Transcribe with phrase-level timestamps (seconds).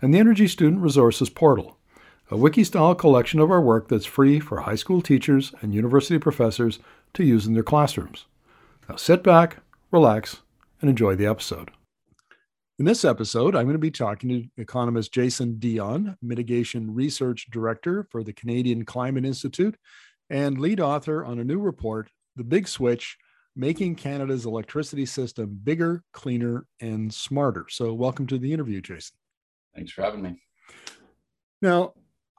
[0.00, 1.76] and the Energy Student Resources Portal,
[2.30, 6.78] a wiki-style collection of our work that's free for high school teachers and university professors
[7.14, 8.26] to use in their classrooms.
[8.88, 9.58] Now sit back,
[9.90, 10.38] relax,
[10.80, 11.70] and enjoy the episode.
[12.78, 18.06] In this episode, I'm going to be talking to economist Jason Dion, Mitigation Research Director
[18.10, 19.76] for the Canadian Climate Institute,
[20.30, 23.18] and lead author on a new report, The Big Switch
[23.56, 27.66] Making Canada's Electricity System Bigger, Cleaner, and Smarter.
[27.68, 29.16] So, welcome to the interview, Jason.
[29.78, 30.34] Thanks for having me.
[31.62, 31.94] Now,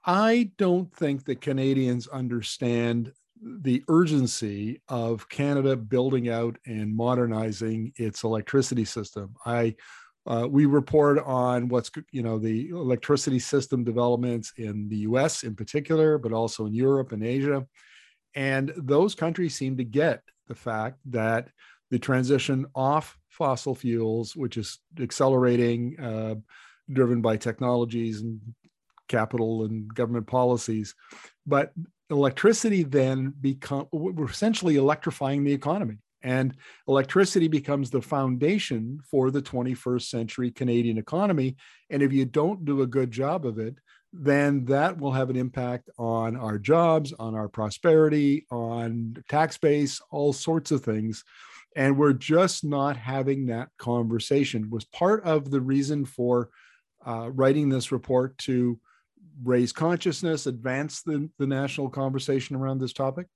[0.06, 8.24] I don't think that Canadians understand the urgency of Canada building out and modernizing its
[8.24, 9.36] electricity system.
[9.46, 9.76] I
[10.28, 15.44] uh, we report on what's you know the electricity system developments in the U.S.
[15.44, 17.66] in particular, but also in Europe and Asia,
[18.36, 21.48] and those countries seem to get the fact that
[21.90, 26.36] the transition off fossil fuels, which is accelerating, uh,
[26.92, 28.40] driven by technologies and
[29.08, 30.96] capital and government policies.
[31.46, 31.74] But
[32.10, 35.98] electricity then become we're essentially electrifying the economy.
[36.22, 36.56] And
[36.88, 41.56] electricity becomes the foundation for the 21st century Canadian economy.
[41.90, 43.76] And if you don't do a good job of it,
[44.12, 50.02] then that will have an impact on our jobs, on our prosperity, on tax base,
[50.12, 51.24] all sorts of things.
[51.76, 54.64] And we're just not having that conversation.
[54.64, 56.50] It was part of the reason for
[57.06, 58.80] uh, writing this report to
[59.44, 63.28] raise consciousness, advance the, the national conversation around this topic?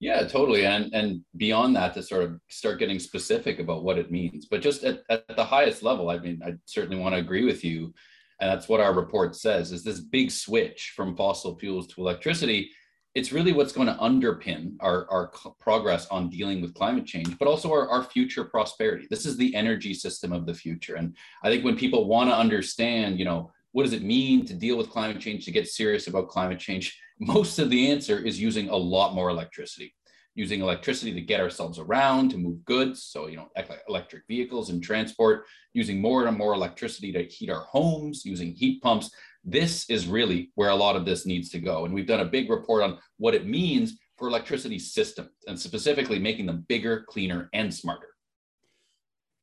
[0.00, 0.64] Yeah, totally.
[0.64, 4.46] And and beyond that, to sort of start getting specific about what it means.
[4.46, 7.64] But just at, at the highest level, I mean, I certainly want to agree with
[7.64, 7.92] you.
[8.40, 12.70] And that's what our report says is this big switch from fossil fuels to electricity.
[13.14, 17.48] It's really what's going to underpin our, our progress on dealing with climate change, but
[17.48, 19.06] also our, our future prosperity.
[19.10, 20.96] This is the energy system of the future.
[20.96, 24.54] And I think when people want to understand, you know, what does it mean to
[24.54, 26.98] deal with climate change, to get serious about climate change?
[27.20, 29.94] Most of the answer is using a lot more electricity,
[30.34, 33.04] using electricity to get ourselves around, to move goods.
[33.04, 33.48] So, you know,
[33.88, 35.44] electric vehicles and transport,
[35.74, 39.10] using more and more electricity to heat our homes, using heat pumps.
[39.44, 41.84] This is really where a lot of this needs to go.
[41.84, 46.18] And we've done a big report on what it means for electricity systems and specifically
[46.18, 48.08] making them bigger, cleaner, and smarter.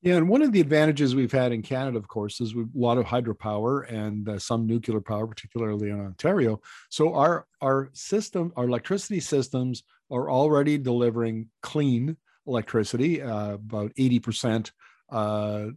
[0.01, 2.99] Yeah, and one of the advantages we've had in Canada, of course, is a lot
[2.99, 6.61] of hydropower and uh, some nuclear power, particularly in Ontario.
[6.89, 9.81] So our our system, our electricity systems,
[10.11, 14.73] are already delivering clean electricity, uh, about eighty percent
[15.11, 15.69] uh,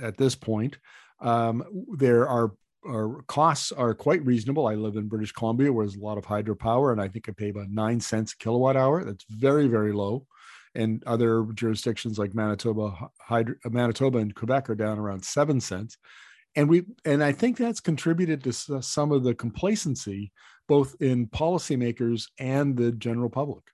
[0.00, 0.78] at this point.
[1.20, 1.62] Um,
[1.98, 2.52] there are
[2.86, 4.66] our costs are quite reasonable.
[4.66, 7.32] I live in British Columbia, where there's a lot of hydropower, and I think I
[7.32, 9.04] pay about nine cents a kilowatt hour.
[9.04, 10.26] That's very, very low
[10.76, 15.96] and other jurisdictions like Manitoba, Hydro, Manitoba and Quebec are down around seven cents.
[16.54, 20.32] And we and I think that's contributed to uh, some of the complacency,
[20.68, 23.64] both in policymakers and the general public.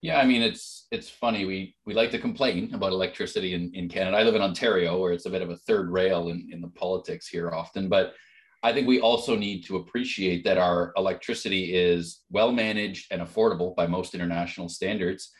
[0.00, 1.44] Yeah, I mean it's it's funny.
[1.44, 4.16] We we like to complain about electricity in, in Canada.
[4.16, 6.68] I live in Ontario, where it's a bit of a third rail in, in the
[6.68, 8.14] politics here often, but
[8.62, 13.74] I think we also need to appreciate that our electricity is well managed and affordable
[13.76, 15.30] by most international standards.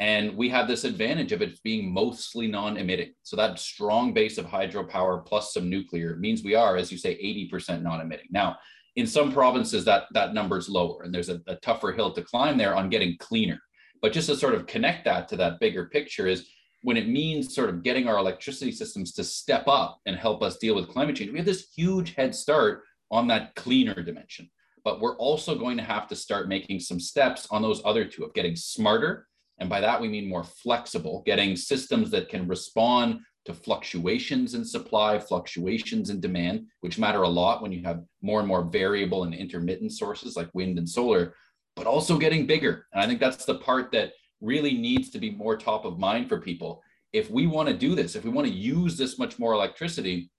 [0.00, 3.14] And we have this advantage of it being mostly non-emitting.
[3.24, 7.16] So that strong base of hydropower plus some nuclear means we are, as you say,
[7.16, 8.28] 80% non-emitting.
[8.30, 8.58] Now,
[8.94, 12.22] in some provinces, that, that number is lower and there's a, a tougher hill to
[12.22, 13.58] climb there on getting cleaner.
[14.00, 16.48] But just to sort of connect that to that bigger picture is
[16.82, 20.58] when it means sort of getting our electricity systems to step up and help us
[20.58, 24.48] deal with climate change, we have this huge head start on that cleaner dimension.
[24.84, 28.24] But we're also going to have to start making some steps on those other two
[28.24, 29.28] of getting smarter
[29.58, 34.64] and by that, we mean more flexible, getting systems that can respond to fluctuations in
[34.64, 39.24] supply, fluctuations in demand, which matter a lot when you have more and more variable
[39.24, 41.34] and intermittent sources like wind and solar,
[41.78, 42.86] but also getting bigger.
[42.92, 46.28] And I think that's the part that really needs to be more top of mind
[46.28, 46.82] for people.
[47.12, 50.30] If we want to do this, if we want to use this much more electricity,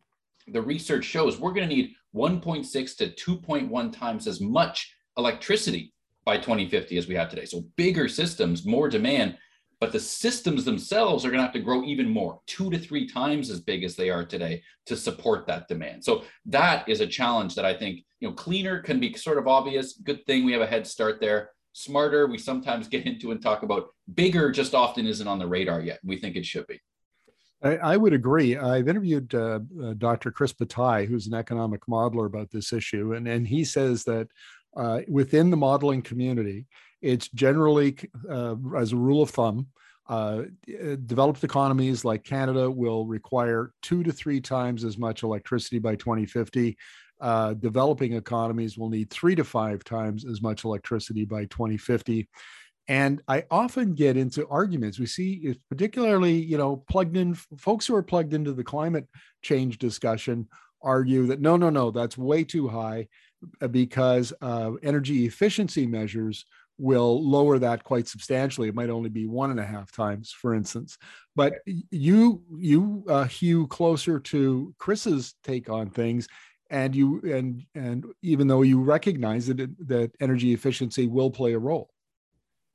[0.50, 5.94] the research shows we're going to need 1.6 to 2.1 times as much electricity
[6.26, 7.46] by 2050 as we have today.
[7.46, 9.38] So bigger systems, more demand,
[9.80, 13.08] but the systems themselves are going to have to grow even more, two to three
[13.08, 16.04] times as big as they are today to support that demand.
[16.04, 19.48] So that is a challenge that I think, you know, cleaner can be sort of
[19.48, 19.94] obvious.
[19.94, 21.52] Good thing we have a head start there.
[21.72, 23.88] Smarter, we sometimes get into and talk about.
[24.14, 26.00] Bigger just often isn't on the radar yet.
[26.04, 26.82] We think it should be.
[27.62, 28.58] I, I would agree.
[28.58, 30.32] I've interviewed uh, uh, Dr.
[30.32, 34.30] Chris Bataille, who's an economic modeler, about this issue, and, and he says that
[34.78, 36.68] uh, within the modeling community,
[37.02, 37.98] it's generally,
[38.30, 39.68] uh, as a rule of thumb,
[40.08, 40.44] uh,
[41.06, 46.78] developed economies like Canada will require two to three times as much electricity by 2050.
[47.22, 52.28] Uh, developing economies will need three to five times as much electricity by 2050.
[52.88, 54.98] And I often get into arguments.
[54.98, 59.08] We see, particularly, you know, plugged in folks who are plugged into the climate
[59.44, 60.48] change discussion
[60.82, 63.08] argue that no, no, no, that's way too high
[63.62, 66.46] uh, because uh, energy efficiency measures
[66.80, 68.70] will lower that quite substantially.
[68.70, 70.98] It might only be one and a half times, for instance.
[71.36, 76.28] But you you uh, hew closer to Chris's take on things,
[76.70, 81.60] and you and and even though you recognize that that energy efficiency will play a
[81.60, 81.90] role.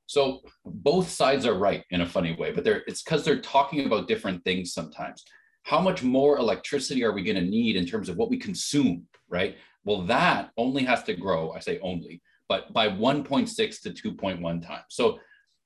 [0.07, 3.87] So both sides are right in a funny way, but they're it's because they're talking
[3.87, 5.25] about different things sometimes.
[5.63, 9.07] How much more electricity are we going to need in terms of what we consume,
[9.31, 9.57] right?
[9.85, 11.53] Well, that only has to grow.
[11.53, 12.21] I say only
[12.55, 14.85] but by 1.6 to 2.1 times.
[14.91, 15.19] So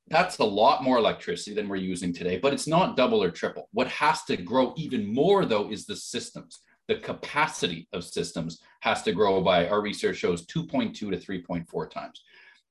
[0.08, 3.68] that's a lot more electricity than we're using today, but it's not double or triple.
[3.72, 6.60] What has to grow even more, though, is the systems.
[6.86, 12.22] The capacity of systems has to grow by, our research shows, 2.2 to 3.4 times.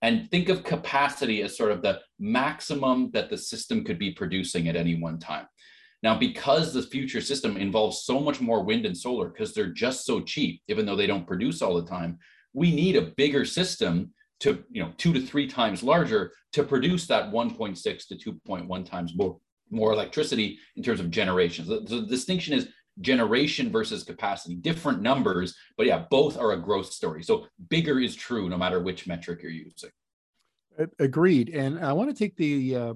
[0.01, 4.67] And think of capacity as sort of the maximum that the system could be producing
[4.67, 5.45] at any one time.
[6.01, 10.05] Now, because the future system involves so much more wind and solar, because they're just
[10.05, 12.17] so cheap, even though they don't produce all the time,
[12.57, 17.05] we need a bigger system to you know two to three times larger to produce
[17.05, 19.37] that 1.6 to 2.1 times more
[19.69, 21.67] more electricity in terms of generations.
[21.67, 22.69] The, the, distinction is
[23.01, 27.21] generation versus capacity, different numbers, but yeah, both are a growth story.
[27.21, 29.91] So bigger is true no matter which metric you're using.
[30.99, 31.49] Agreed.
[31.49, 32.93] And I want to take the uh,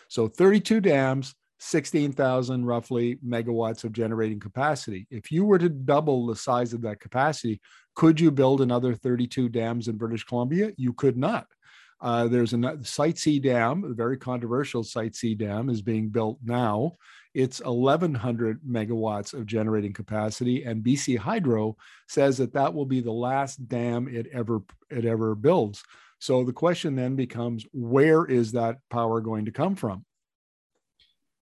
[0.08, 5.08] So 32 dams, 16,000 roughly megawatts of generating capacity.
[5.10, 7.60] If you were to double the size of that capacity,
[7.94, 10.70] could you build another 32 dams in British Columbia?
[10.76, 11.46] You could not.
[12.00, 16.38] Uh, there's a Site C Dam, a very controversial Site C Dam, is being built
[16.44, 16.92] now.
[17.34, 21.76] It's 1,100 megawatts of generating capacity, and BC Hydro
[22.08, 25.82] says that that will be the last dam it ever it ever builds.
[26.18, 30.04] So the question then becomes, where is that power going to come from?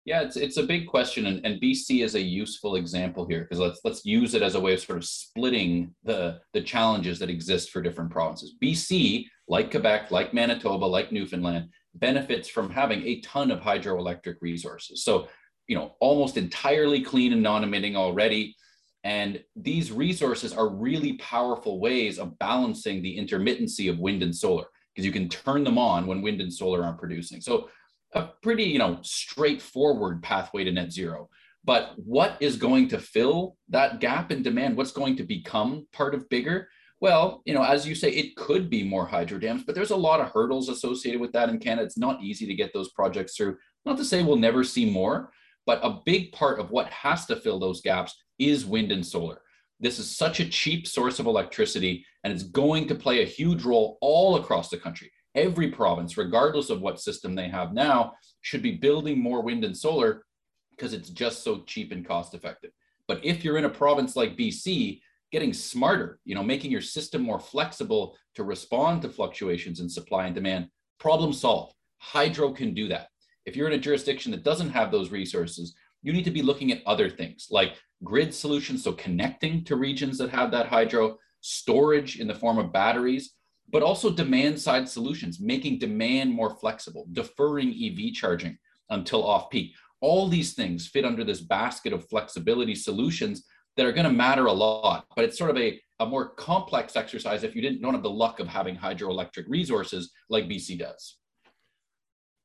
[0.05, 3.59] Yeah, it's it's a big question, and, and BC is a useful example here because
[3.59, 7.31] let's let's use it as a way of sort of splitting the the challenges that
[7.31, 8.55] exist for different provinces.
[8.62, 15.05] BC, like Quebec, like Manitoba, like Newfoundland, benefits from having a ton of hydroelectric resources.
[15.05, 15.29] So,
[15.67, 18.56] you know, almost entirely clean and non-emitting already.
[19.05, 24.65] And these resources are really powerful ways of balancing the intermittency of wind and solar
[24.94, 27.41] because you can turn them on when wind and solar aren't producing.
[27.41, 27.69] So
[28.15, 31.29] a pretty, you know, straightforward pathway to net zero.
[31.65, 34.77] But what is going to fill that gap in demand?
[34.77, 36.69] What's going to become part of bigger?
[37.05, 39.94] Well, you know, as you say, it could be more hydro dams, but there's a
[39.96, 41.84] lot of hurdles associated with that in Canada.
[41.84, 43.58] It's not easy to get those projects through.
[43.84, 45.31] Not to say we'll never see more,
[45.67, 49.43] but a big part of what has to fill those gaps is wind and solar.
[49.81, 53.65] This is such a cheap source of electricity, and it's going to play a huge
[53.65, 58.63] role all across the country every province, regardless of what system they have now, should
[58.63, 60.25] be building more wind and solar
[60.70, 62.70] because it's just so cheap and cost effective.
[63.06, 65.03] But if you're in a province like BC,
[65.34, 70.26] getting smarter, you know, making your system more flexible to respond to fluctuations in supply
[70.26, 70.69] and demand,
[71.00, 71.74] problem solved.
[71.98, 73.08] Hydro can do that.
[73.44, 76.70] If you're in a jurisdiction that doesn't have those resources, you need to be looking
[76.70, 77.72] at other things like
[78.05, 82.72] grid solutions, so connecting to regions that have that hydro, storage in the form of
[82.72, 83.32] batteries,
[83.72, 88.56] but also demand side solutions, making demand more flexible, deferring EV charging
[88.91, 89.72] until off peak.
[90.00, 93.44] All these things fit under this basket of flexibility solutions
[93.76, 96.96] that are going to matter a lot, but it's sort of a, a more complex
[96.96, 101.16] exercise if you didn't don't have the luck of having hydroelectric resources like BC does.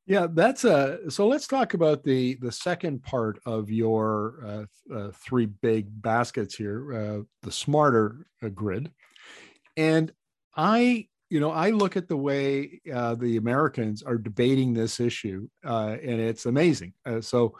[0.09, 1.11] Yeah, that's a.
[1.11, 6.55] So let's talk about the the second part of your uh, uh, three big baskets
[6.55, 8.91] here, uh, the smarter uh, grid,
[9.77, 10.11] and
[10.57, 15.47] I, you know, I look at the way uh, the Americans are debating this issue,
[15.63, 16.93] uh, and it's amazing.
[17.21, 17.53] so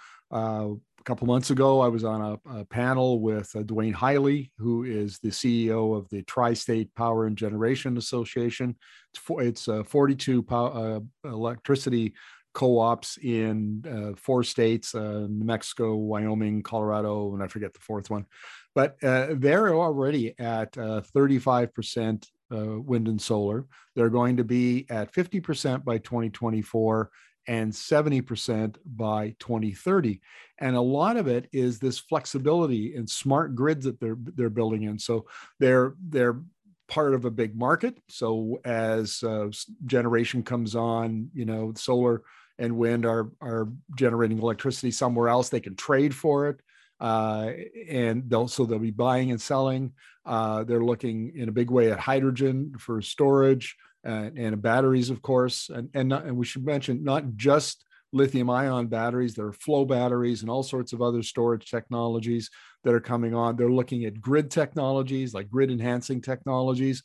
[1.10, 5.18] couple months ago, I was on a, a panel with uh, Duane Highley, who is
[5.18, 8.76] the CEO of the Tri State Power and Generation Association.
[9.12, 12.14] It's, for, it's uh, 42 power, uh, electricity
[12.54, 17.80] co ops in uh, four states uh, New Mexico, Wyoming, Colorado, and I forget the
[17.80, 18.28] fourth one.
[18.76, 23.66] But they're already at 35% wind and solar.
[23.96, 27.10] They're going to be at 50% by 2024
[27.50, 30.22] and 70% by 2030
[30.60, 34.84] and a lot of it is this flexibility and smart grids that they're they're building
[34.84, 35.00] in.
[35.00, 35.26] So
[35.60, 36.42] they're they're
[36.88, 37.98] part of a big market.
[38.10, 39.48] So as uh,
[39.86, 42.24] generation comes on you know solar
[42.60, 46.60] and wind are are generating electricity somewhere else they can trade for it
[47.00, 47.52] uh,
[47.90, 49.94] and they'll so they'll be buying and selling.
[50.26, 55.22] Uh, they're looking in a big way at hydrogen for storage and, and batteries, of
[55.22, 55.70] course.
[55.70, 59.86] And, and, not, and we should mention not just lithium ion batteries, there are flow
[59.86, 62.50] batteries and all sorts of other storage technologies
[62.84, 63.56] that are coming on.
[63.56, 67.04] They're looking at grid technologies like grid enhancing technologies.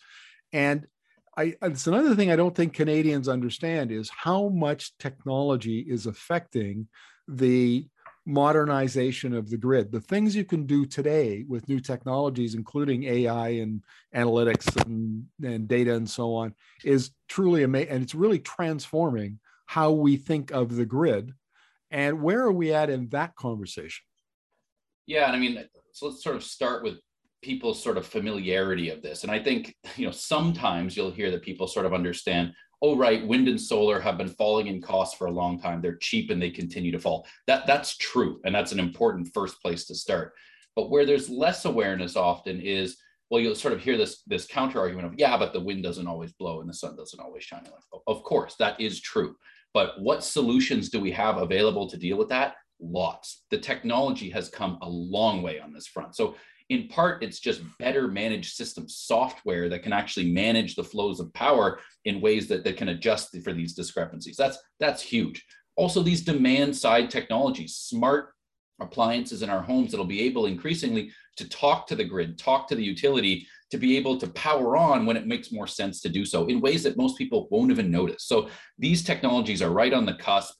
[0.52, 0.86] And
[1.36, 6.88] I, it's another thing I don't think Canadians understand is how much technology is affecting
[7.26, 7.86] the
[8.26, 9.92] modernization of the grid.
[9.92, 13.82] The things you can do today with new technologies, including AI and
[14.14, 16.54] analytics and, and data and so on,
[16.84, 17.90] is truly amazing.
[17.90, 21.32] And it's really transforming how we think of the grid.
[21.90, 24.04] And where are we at in that conversation?
[25.06, 26.98] Yeah, and I mean, so let's sort of start with
[27.44, 29.22] people's sort of familiarity of this.
[29.22, 33.26] And I think, you know, sometimes you'll hear that people sort of understand oh right
[33.26, 35.80] wind and solar have been falling in cost for a long time.
[35.80, 37.26] They're cheap and they continue to fall.
[37.46, 40.32] That that's true and that's an important first place to start.
[40.74, 42.96] But where there's less awareness often is
[43.30, 46.06] well you'll sort of hear this this counter argument of yeah but the wind doesn't
[46.06, 47.66] always blow and the sun doesn't always shine.
[47.92, 49.36] Oh, of course that is true.
[49.72, 52.54] But what solutions do we have available to deal with that?
[52.80, 53.44] Lots.
[53.50, 56.16] The technology has come a long way on this front.
[56.16, 56.36] So
[56.70, 61.32] in part, it's just better managed system software that can actually manage the flows of
[61.34, 64.36] power in ways that, that can adjust for these discrepancies.
[64.36, 65.44] That's, that's huge.
[65.76, 68.30] Also, these demand side technologies, smart
[68.80, 72.74] appliances in our homes that'll be able increasingly to talk to the grid, talk to
[72.74, 76.24] the utility, to be able to power on when it makes more sense to do
[76.24, 78.24] so in ways that most people won't even notice.
[78.24, 80.54] So these technologies are right on the cusp.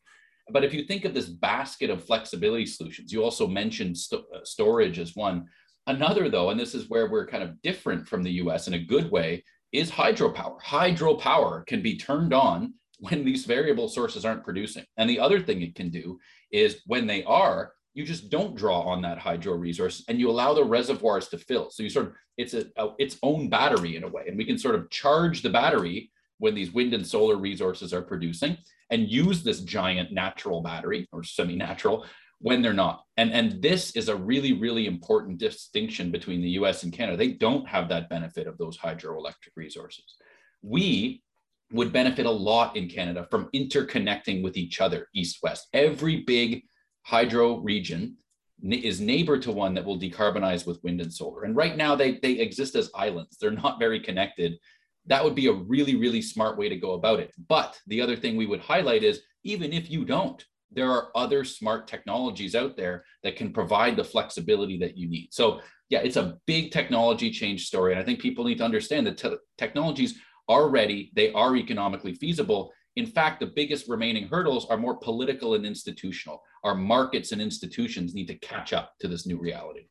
[0.51, 4.41] But if you think of this basket of flexibility solutions, you also mentioned st- uh,
[4.45, 5.47] storage as one.
[5.87, 8.79] Another, though, and this is where we're kind of different from the US in a
[8.79, 10.61] good way, is hydropower.
[10.63, 14.85] Hydropower can be turned on when these variable sources aren't producing.
[14.97, 16.19] And the other thing it can do
[16.51, 20.55] is when they are, you just don't draw on that hydro resource and you allow
[20.55, 21.71] the reservoirs to fill.
[21.71, 24.25] So you sort of, it's a, a, its own battery in a way.
[24.27, 28.03] And we can sort of charge the battery when these wind and solar resources are
[28.03, 28.57] producing
[28.91, 32.07] and use this giant natural battery or semi-natural
[32.45, 33.05] when they're not.
[33.17, 37.17] And, and this is a really, really important distinction between the US and Canada.
[37.17, 40.17] They don't have that benefit of those hydroelectric resources.
[40.61, 41.23] We
[41.73, 45.69] would benefit a lot in Canada from interconnecting with each other, east west.
[45.73, 46.65] Every big
[47.05, 48.19] hydro region
[48.63, 51.45] is neighbor to one that will decarbonize with wind and solar.
[51.45, 54.59] And right now they, they exist as islands, they're not very connected.
[55.07, 57.33] That would be a really, really smart way to go about it.
[57.49, 61.45] But the other thing we would highlight is even if you don't, there are other
[61.45, 65.29] smart technologies out there that can provide the flexibility that you need.
[65.33, 67.93] So, yeah, it's a big technology change story.
[67.93, 72.15] And I think people need to understand that te- technologies are ready, they are economically
[72.15, 72.73] feasible.
[72.97, 76.43] In fact, the biggest remaining hurdles are more political and institutional.
[76.63, 79.89] Our markets and institutions need to catch up to this new reality.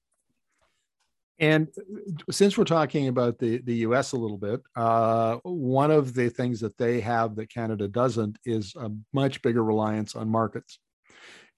[1.40, 6.14] And uh, since we're talking about the, the US a little bit, uh, one of
[6.14, 10.80] the things that they have that Canada doesn't is a much bigger reliance on markets.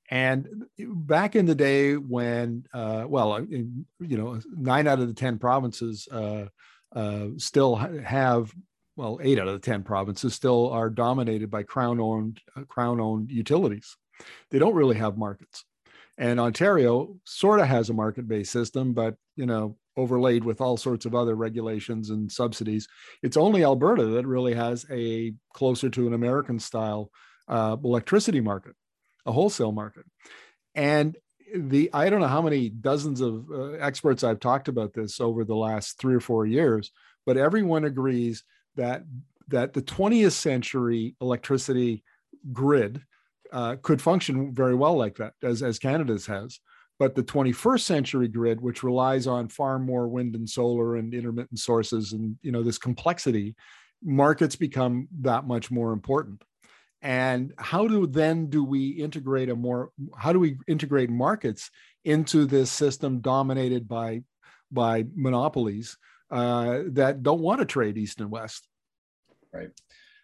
[0.09, 5.13] And back in the day when, uh, well, in, you know, nine out of the
[5.13, 6.45] 10 provinces uh,
[6.95, 8.53] uh, still have,
[8.95, 13.01] well, eight out of the 10 provinces still are dominated by crown owned, uh, crown
[13.01, 13.97] owned utilities.
[14.51, 15.65] They don't really have markets.
[16.17, 21.05] And Ontario sort of has a market-based system, but you know, overlaid with all sorts
[21.05, 22.87] of other regulations and subsidies.
[23.23, 27.11] It's only Alberta that really has a closer to an American style
[27.47, 28.75] uh, electricity market,
[29.25, 30.05] a wholesale market.
[30.73, 31.15] And
[31.55, 35.45] the I don't know how many dozens of uh, experts I've talked about this over
[35.45, 36.91] the last three or four years,
[37.25, 38.43] but everyone agrees
[38.75, 39.03] that
[39.49, 42.03] that the 20th century electricity
[42.51, 43.01] grid
[43.55, 46.59] uh, could function very well like that, as, as Canada's has.
[46.99, 51.59] But the 21st century grid, which relies on far more wind and solar and intermittent
[51.59, 53.55] sources and you know this complexity,
[54.03, 56.43] markets become that much more important.
[57.01, 61.69] And how do then do we integrate a more how do we integrate markets
[62.03, 64.23] into this system dominated by
[64.71, 65.97] by monopolies
[66.29, 68.67] uh, that don't want to trade east and west?
[69.53, 69.71] Right.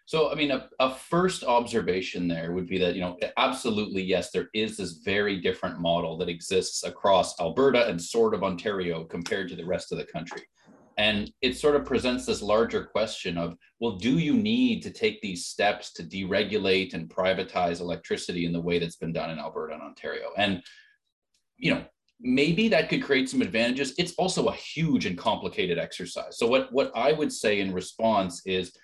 [0.06, 4.30] So, I mean, a, a, first observation there would be that, you know, absolutely, yes,
[4.30, 9.48] there is this very different model that exists across Alberta and sort of Ontario compared
[9.48, 10.42] to the rest of the country.
[10.98, 15.22] And it sort of presents this larger question of, well, do you need to take
[15.22, 19.74] these steps to deregulate and privatize electricity in the way that's been done in Alberta
[19.74, 20.30] and Ontario?
[20.36, 20.62] And,
[21.56, 21.84] you know,
[22.20, 23.94] maybe that could create some advantages.
[23.98, 26.38] It's also a huge and complicated exercise.
[26.38, 28.76] So what, what I would say in response is,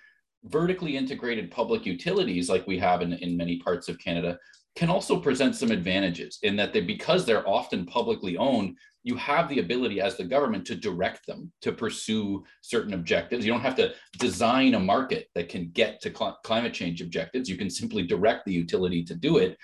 [0.45, 4.37] vertically integrated public utilities like we have in, in many parts of Canada
[4.75, 9.47] can also present some advantages in that they because they're often publicly owned you have
[9.47, 13.45] the ability as the government to direct them to pursue certain objectives.
[13.45, 17.49] You don't have to design a market that can get to cl- climate change objectives.
[17.49, 19.57] You can simply direct the utility to do it.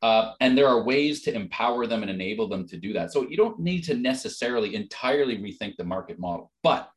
[0.00, 3.12] Uh, and there are ways to empower them and enable them to do that.
[3.12, 6.90] So you don't need to necessarily entirely rethink the market model but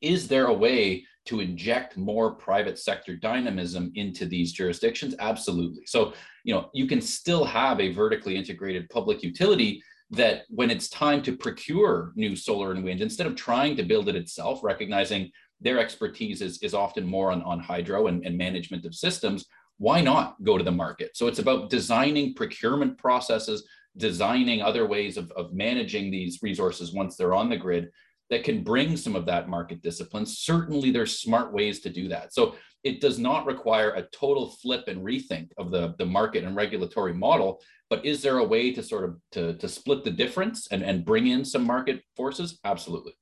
[0.00, 5.14] is there a way to inject more private sector dynamism into these jurisdictions?
[5.18, 5.84] Absolutely.
[5.86, 10.88] So, you know, you can still have a vertically integrated public utility that when it's
[10.88, 15.30] time to procure new solar and wind, instead of trying to build it itself, recognizing
[15.60, 19.44] their expertise is, is often more on, on hydro and, and management of systems,
[19.76, 21.10] why not go to the market?
[21.14, 23.68] So it's about designing procurement processes,
[23.98, 27.90] designing other ways of, of managing these resources once they're on the grid
[28.30, 30.26] that can bring some of that market discipline.
[30.26, 32.34] Certainly, there's smart ways to do that.
[32.34, 32.54] So
[32.84, 37.14] it does not require a total flip and rethink of the, the market and regulatory
[37.14, 37.60] model.
[37.90, 41.04] But is there a way to sort of to, to split the difference and, and
[41.04, 42.60] bring in some market forces?
[42.64, 43.14] Absolutely.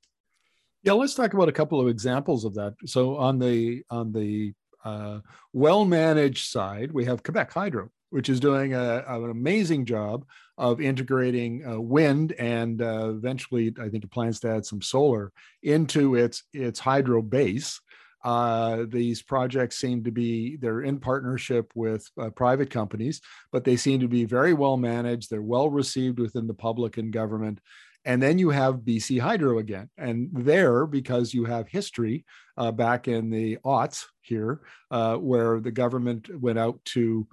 [0.82, 2.74] Yeah, let's talk about a couple of examples of that.
[2.84, 4.52] So on the on the
[4.84, 5.20] uh,
[5.52, 10.24] well managed side, we have Quebec Hydro, which is doing a, an amazing job
[10.58, 15.32] of integrating uh, wind and uh, eventually, I think it plans to add some solar
[15.62, 17.80] into its its hydro base.
[18.24, 23.20] Uh, these projects seem to be they're in partnership with uh, private companies,
[23.52, 25.30] but they seem to be very well managed.
[25.30, 27.60] They're well received within the public and government.
[28.04, 32.24] And then you have BC Hydro again, and there because you have history
[32.56, 34.60] uh, back in the aughts here,
[34.92, 37.26] uh, where the government went out to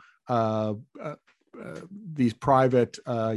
[2.13, 3.35] these private uh,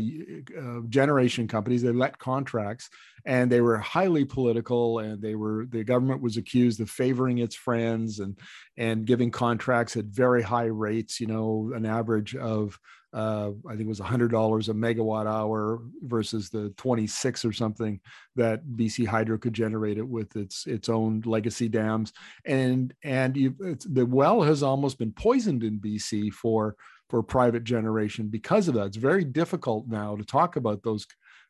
[0.59, 2.89] uh, generation companies they let contracts
[3.27, 7.55] and they were highly political and they were the government was accused of favoring its
[7.55, 8.39] friends and
[8.79, 12.79] and giving contracts at very high rates you know an average of
[13.15, 14.29] uh, I think it was $100
[14.69, 17.99] a megawatt hour versus the 26 or something
[18.35, 22.13] that BC Hydro could generate it with its its own legacy dams.
[22.45, 23.55] And and you,
[23.87, 26.77] the well has almost been poisoned in BC for
[27.09, 28.89] for private generation because of that.
[28.89, 31.07] It's very difficult now to talk about those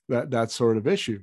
[0.08, 1.20] that that sort of issue.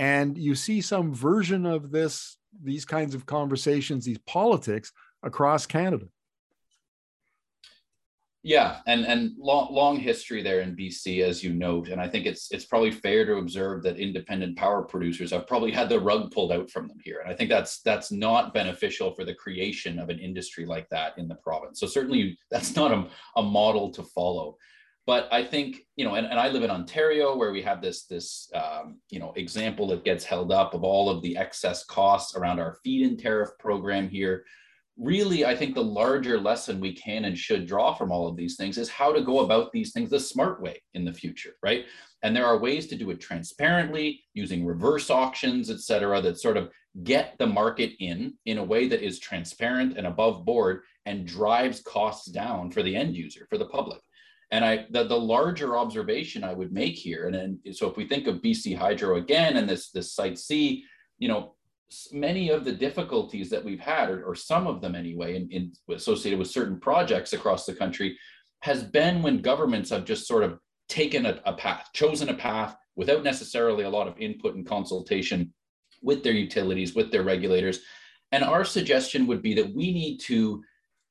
[0.00, 6.06] And you see some version of this, these kinds of conversations, these politics across Canada.
[8.42, 12.24] Yeah, and and long long history there in BC, as you note, and I think
[12.24, 16.30] it's it's probably fair to observe that independent power producers have probably had the rug
[16.30, 19.98] pulled out from them here, and I think that's that's not beneficial for the creation
[19.98, 21.78] of an industry like that in the province.
[21.78, 24.56] So certainly that's not a, a model to follow.
[25.10, 28.04] But I think you know, and, and I live in Ontario, where we have this
[28.04, 32.36] this um, you know example that gets held up of all of the excess costs
[32.36, 34.44] around our feed-in tariff program here
[34.96, 38.56] really, I think the larger lesson we can and should draw from all of these
[38.56, 41.86] things is how to go about these things the smart way in the future, right?
[42.22, 46.58] And there are ways to do it transparently using reverse auctions, et cetera, that sort
[46.58, 46.70] of
[47.02, 51.80] get the market in in a way that is transparent and above board and drives
[51.80, 54.00] costs down for the end user, for the public.
[54.50, 58.06] And I the, the larger observation I would make here, and then so if we
[58.06, 60.84] think of BC Hydro again and this this site C,
[61.18, 61.54] you know,
[62.12, 65.72] many of the difficulties that we've had, or, or some of them anyway, in, in,
[65.94, 68.18] associated with certain projects across the country,
[68.62, 70.58] has been when governments have just sort of
[70.88, 75.52] taken a, a path, chosen a path without necessarily a lot of input and consultation
[76.02, 77.80] with their utilities, with their regulators.
[78.32, 80.62] And our suggestion would be that we need to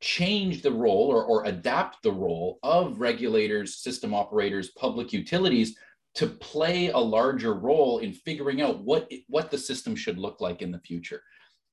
[0.02, 5.76] change the role or, or adapt the role of regulators, system operators, public utilities
[6.16, 10.64] to play a larger role in figuring out what what the system should look like
[10.64, 11.22] in the future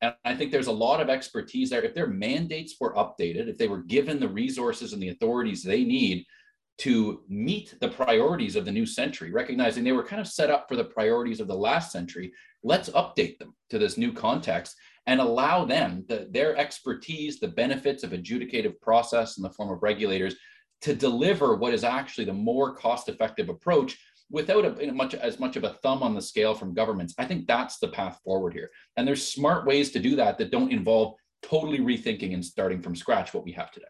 [0.03, 3.57] and i think there's a lot of expertise there if their mandates were updated if
[3.57, 6.23] they were given the resources and the authorities they need
[6.79, 10.69] to meet the priorities of the new century, recognizing they were kind of set up
[10.69, 12.33] for the priorities of the last century.
[12.63, 18.03] Let's update them to this new context and allow them the, their expertise, the benefits
[18.03, 20.35] of adjudicative process in the form of regulators
[20.83, 23.99] to deliver what is actually the more cost-effective approach
[24.31, 27.15] without a, much as much of a thumb on the scale from governments.
[27.19, 28.71] I think that's the path forward here.
[28.97, 32.97] And there's smart ways to do that that don't involve totally rethinking and starting from
[32.97, 33.87] scratch what we have today.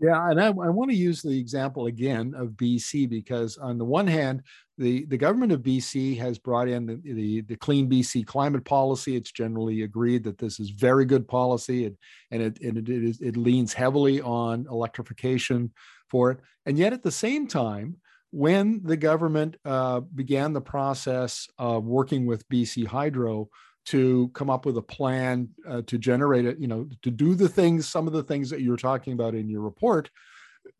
[0.00, 3.84] Yeah, and I, I, want to use the example again of BC because, on the
[3.84, 4.42] one hand,
[4.76, 9.14] the, the government of BC has brought in the, the, the, Clean BC climate policy.
[9.14, 11.96] It's generally agreed that this is very good policy, and,
[12.32, 15.72] and, it, and it, it, is, it leans heavily on electrification
[16.10, 16.38] for it.
[16.66, 17.96] And yet, at the same time,
[18.32, 23.48] when the government uh, began the process of working with BC Hydro
[23.86, 27.48] to come up with a plan uh, to generate it, you know, to do the
[27.48, 30.10] things, some of the things that you're talking about in your report,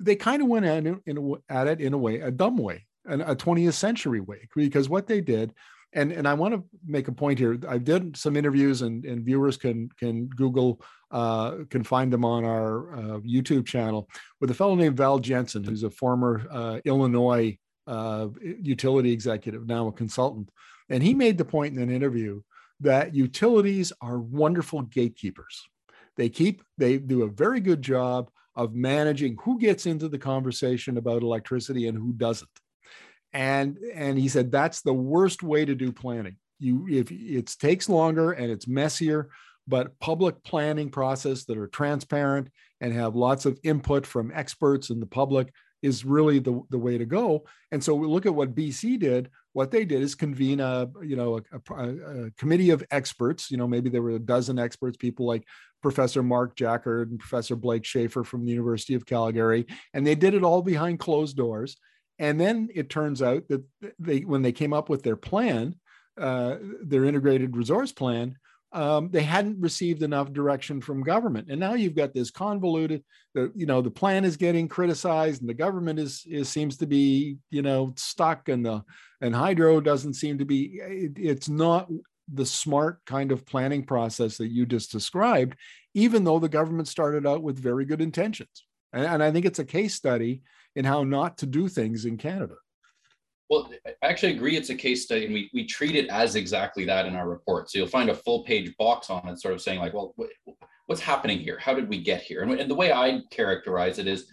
[0.00, 2.56] they kind of went at it, in a, at it in a way, a dumb
[2.56, 5.52] way, an, a 20th century way, because what they did,
[5.92, 7.58] and, and I want to make a point here.
[7.68, 10.80] I did some interviews, and, and viewers can can Google
[11.12, 14.08] uh, can find them on our uh, YouTube channel
[14.40, 19.86] with a fellow named Val Jensen, who's a former uh, Illinois uh, utility executive, now
[19.86, 20.50] a consultant,
[20.88, 22.42] and he made the point in an interview
[22.80, 25.62] that utilities are wonderful gatekeepers.
[26.16, 30.96] They keep, they do a very good job of managing who gets into the conversation
[30.96, 32.48] about electricity and who doesn't.
[33.32, 36.36] And, and he said that's the worst way to do planning.
[36.60, 39.28] You, if it takes longer and it's messier,
[39.66, 42.48] but public planning process that are transparent
[42.80, 46.96] and have lots of input from experts and the public is really the, the way
[46.96, 47.44] to go.
[47.72, 51.16] And so we look at what BC did what they did is convene a you
[51.16, 54.96] know a, a, a, committee of experts you know maybe there were a dozen experts
[54.98, 55.44] people like
[55.82, 60.34] professor mark jaccard and professor blake shaffer from the university of calgary and they did
[60.34, 61.76] it all behind closed doors.
[62.18, 63.64] And then it turns out that
[63.98, 65.74] they when they came up with their plan
[66.18, 68.36] uh, their integrated resource plan
[68.74, 71.48] um, they hadn't received enough direction from government.
[71.48, 75.48] And now you've got this convoluted the you know the plan is getting criticized and
[75.48, 78.82] the government is, is seems to be you know stuck and the
[79.20, 81.88] and hydro doesn't seem to be it, it's not
[82.32, 85.56] the smart kind of planning process that you just described
[85.94, 88.64] even though the government started out with very good intentions.
[88.92, 90.42] And, and i think it's a case study
[90.76, 92.54] in how not to do things in canada
[93.50, 96.84] well, I actually agree it's a case study, and we, we treat it as exactly
[96.86, 97.70] that in our report.
[97.70, 100.14] So you'll find a full page box on it, sort of saying, like, well,
[100.86, 101.58] what's happening here?
[101.58, 102.42] How did we get here?
[102.42, 104.26] And, and the way I characterize it is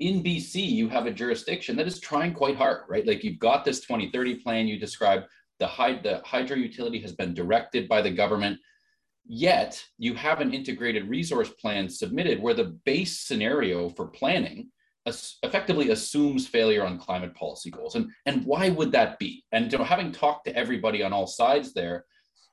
[0.00, 3.06] in BC, you have a jurisdiction that is trying quite hard, right?
[3.06, 5.26] Like you've got this 2030 plan you described,
[5.58, 8.58] the, hyd- the hydro utility has been directed by the government.
[9.26, 14.68] Yet you have an integrated resource plan submitted where the base scenario for planning
[15.06, 17.94] effectively assumes failure on climate policy goals.
[17.94, 19.44] And, and why would that be?
[19.52, 22.06] And you know, having talked to everybody on all sides there,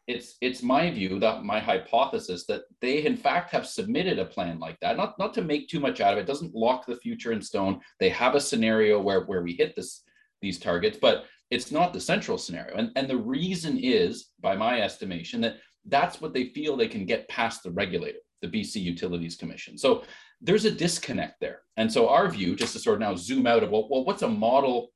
[0.08, 4.60] it's it's my view that my hypothesis that they in fact have submitted a plan
[4.60, 7.32] like that not not to make too much out of it doesn't lock the future
[7.32, 10.02] in stone they have a scenario where where we hit this
[10.42, 14.82] these targets but it's not the central scenario and and the reason is by my
[14.82, 19.36] estimation that that's what they feel they can get past the regulator the BC Utilities
[19.36, 20.04] Commission so
[20.42, 21.62] there's a disconnect there.
[21.78, 24.24] And so our view, just to sort of now zoom out of well, well what's
[24.24, 24.92] a model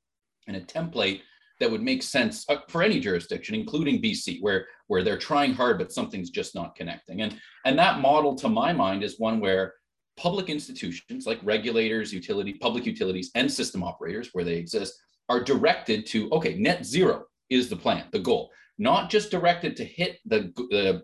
[0.46, 1.20] and a template
[1.60, 5.78] that would make sense uh, for any jurisdiction, including BC, where where they're trying hard
[5.78, 7.22] but something's just not connecting.
[7.22, 9.74] And and that model, to my mind, is one where
[10.16, 14.94] public institutions like regulators, utility, public utilities, and system operators, where they exist,
[15.28, 19.84] are directed to okay, net zero is the plan, the goal, not just directed to
[19.84, 21.02] hit the the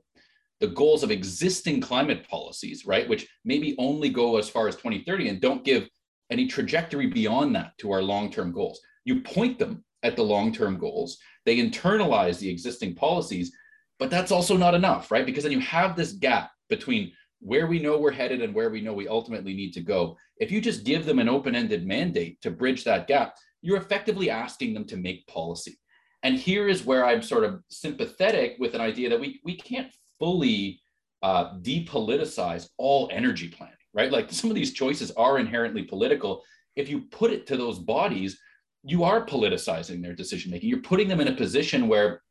[0.62, 5.28] the goals of existing climate policies, right, which maybe only go as far as 2030
[5.28, 5.88] and don't give
[6.30, 8.80] any trajectory beyond that to our long-term goals.
[9.04, 13.50] You point them at the long-term goals, they internalize the existing policies,
[13.98, 15.26] but that's also not enough, right?
[15.26, 18.80] Because then you have this gap between where we know we're headed and where we
[18.80, 20.16] know we ultimately need to go.
[20.36, 24.74] If you just give them an open-ended mandate to bridge that gap, you're effectively asking
[24.74, 25.76] them to make policy.
[26.22, 29.92] And here is where I'm sort of sympathetic with an idea that we, we can't
[30.22, 30.80] fully
[31.22, 34.12] uh, depoliticize all energy planning, right?
[34.12, 36.42] Like some of these choices are inherently political.
[36.76, 38.38] If you put it to those bodies,
[38.84, 40.68] you are politicizing their decision making.
[40.68, 42.22] You're putting them in a position where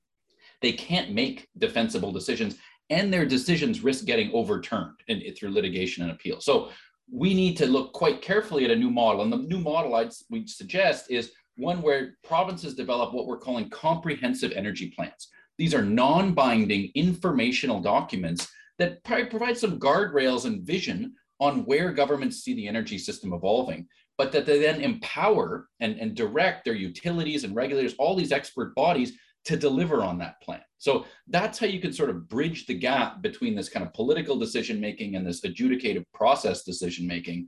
[0.62, 2.56] they can't make defensible decisions
[2.90, 6.40] and their decisions risk getting overturned in, through litigation and appeal.
[6.40, 6.70] So
[7.12, 9.22] we need to look quite carefully at a new model.
[9.24, 13.70] And the new model I'd we suggest is one where provinces develop what we're calling
[13.70, 15.28] comprehensive energy plans.
[15.62, 18.47] These are non-binding informational documents
[18.80, 23.88] that provide some guardrails and vision on where governments see the energy system evolving.
[24.21, 28.76] but that they then empower and, and direct their utilities and regulators, all these expert
[28.76, 29.13] bodies
[29.45, 30.62] to deliver on that plan.
[30.78, 34.38] So that's how you can sort of bridge the gap between this kind of political
[34.38, 37.47] decision making and this adjudicative process decision making,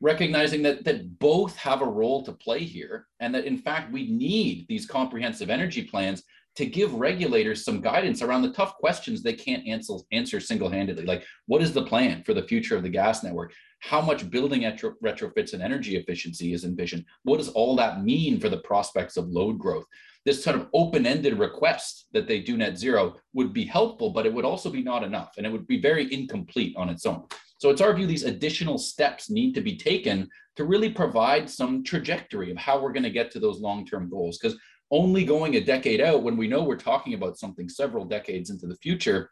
[0.00, 4.10] recognizing that that both have a role to play here, and that in fact we
[4.10, 6.24] need these comprehensive energy plans
[6.56, 11.04] to give regulators some guidance around the tough questions they can't answer, answer single-handedly.
[11.04, 13.52] Like what is the plan for the future of the gas network?
[13.80, 17.04] How much building retro, retrofits and energy efficiency is envisioned?
[17.22, 19.84] What does all that mean for the prospects of load growth?
[20.24, 24.34] This sort of open-ended request that they do net zero would be helpful but it
[24.34, 27.24] would also be not enough and it would be very incomplete on its own.
[27.58, 31.84] So it's our view these additional steps need to be taken to really provide some
[31.84, 34.58] trajectory of how we're going to get to those long-term goals because
[34.90, 38.66] only going a decade out when we know we're talking about something several decades into
[38.66, 39.30] the future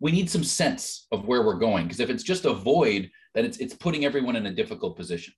[0.00, 1.84] we need some sense of where we're going.
[1.84, 5.34] Because if it's just a void then it's it's putting everyone in a difficult position.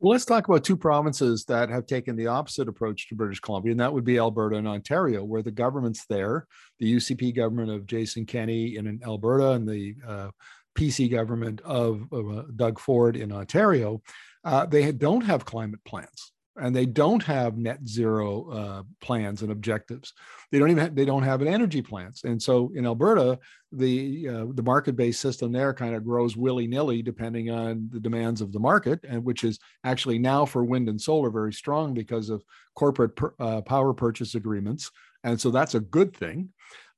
[0.00, 3.70] Well, let's talk about two provinces that have taken the opposite approach to British Columbia,
[3.70, 6.48] and that would be Alberta and Ontario, where the governments there,
[6.80, 10.30] the UCP government of Jason Kenney in Alberta and the uh,
[10.76, 14.02] PC government of, of uh, Doug Ford in Ontario,
[14.44, 19.50] uh, they don't have climate plans and they don't have net zero uh, plans and
[19.50, 20.12] objectives.
[20.50, 22.24] They don't even have, they don't have an energy plans.
[22.24, 23.38] And so in Alberta,
[23.72, 28.00] the uh, the market based system there kind of grows willy nilly depending on the
[28.00, 31.94] demands of the market, and which is actually now for wind and solar very strong
[31.94, 34.90] because of corporate per, uh, power purchase agreements.
[35.24, 36.50] And so that's a good thing.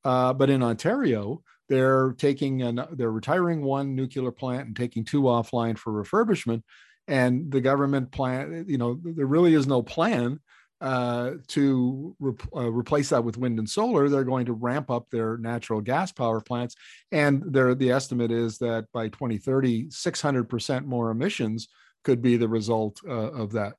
[0.04, 5.22] Uh, but in Ontario, they're taking an, they're retiring one nuclear plant and taking two
[5.22, 6.62] offline for refurbishment
[7.08, 10.40] and the government plan you know there really is no plan
[10.80, 14.08] uh, to re- uh, replace that with wind and solar.
[14.08, 16.74] They're going to ramp up their natural gas power plants
[17.10, 21.68] and there the estimate is that by 2030 600% more emissions
[22.02, 23.74] could be the result uh, of that.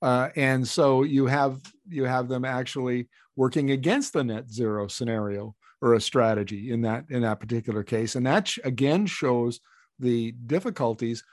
[0.00, 5.54] Uh, and so you have you have them actually working against the net zero scenario
[5.82, 8.14] or a strategy in that in that particular case.
[8.14, 9.60] And that again shows
[9.98, 11.24] the difficulties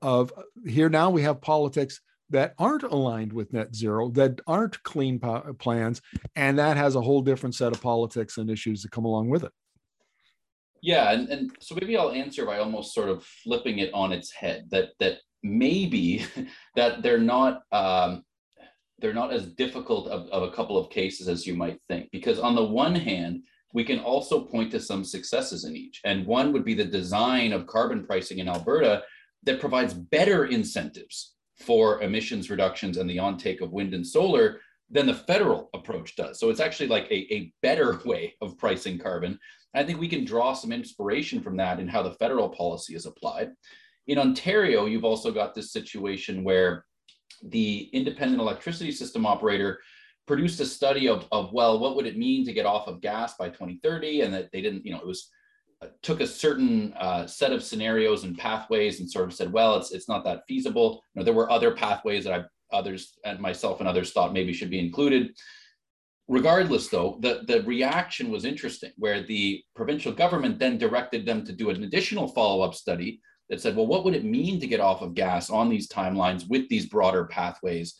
[0.00, 0.32] of
[0.66, 5.54] here now we have politics that aren't aligned with net zero, that aren't clean po-
[5.58, 6.00] plans,
[6.34, 9.44] and that has a whole different set of politics and issues that come along with
[9.44, 9.52] it.
[10.82, 14.32] Yeah, and, and so maybe I'll answer by almost sort of flipping it on its
[14.32, 16.26] head that that maybe
[16.76, 18.24] that they're not um,
[18.98, 22.38] they're not as difficult of, of a couple of cases as you might think because
[22.38, 23.42] on the one hand
[23.74, 27.52] we can also point to some successes in each and one would be the design
[27.52, 29.02] of carbon pricing in alberta
[29.44, 35.06] that provides better incentives for emissions reductions and the ontake of wind and solar than
[35.06, 36.38] the federal approach does.
[36.38, 39.38] So it's actually like a, a better way of pricing carbon.
[39.74, 43.06] I think we can draw some inspiration from that in how the federal policy is
[43.06, 43.50] applied.
[44.06, 46.84] In Ontario, you've also got this situation where
[47.42, 49.80] the independent electricity system operator
[50.26, 53.34] produced a study of, of well, what would it mean to get off of gas
[53.38, 54.22] by 2030?
[54.22, 55.30] And that they didn't, you know, it was
[56.02, 59.92] took a certain uh, set of scenarios and pathways and sort of said, well, it's
[59.92, 61.02] it's not that feasible.
[61.14, 64.52] You know, there were other pathways that I others and myself and others thought maybe
[64.52, 65.34] should be included.
[66.28, 71.52] Regardless, though, the, the reaction was interesting, where the provincial government then directed them to
[71.52, 75.02] do an additional follow-up study that said, well, what would it mean to get off
[75.02, 77.94] of gas on these timelines with these broader pathways?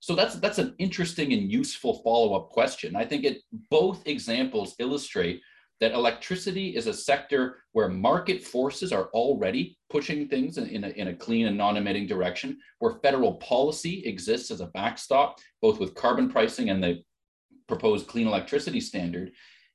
[0.00, 2.96] So that's that's an interesting and useful follow-up question.
[2.96, 5.42] I think it both examples illustrate
[5.84, 10.88] that electricity is a sector where market forces are already pushing things in, in, a,
[10.88, 15.94] in a clean and non-emitting direction, where federal policy exists as a backstop, both with
[15.94, 17.02] carbon pricing and the
[17.68, 19.32] proposed clean electricity standard,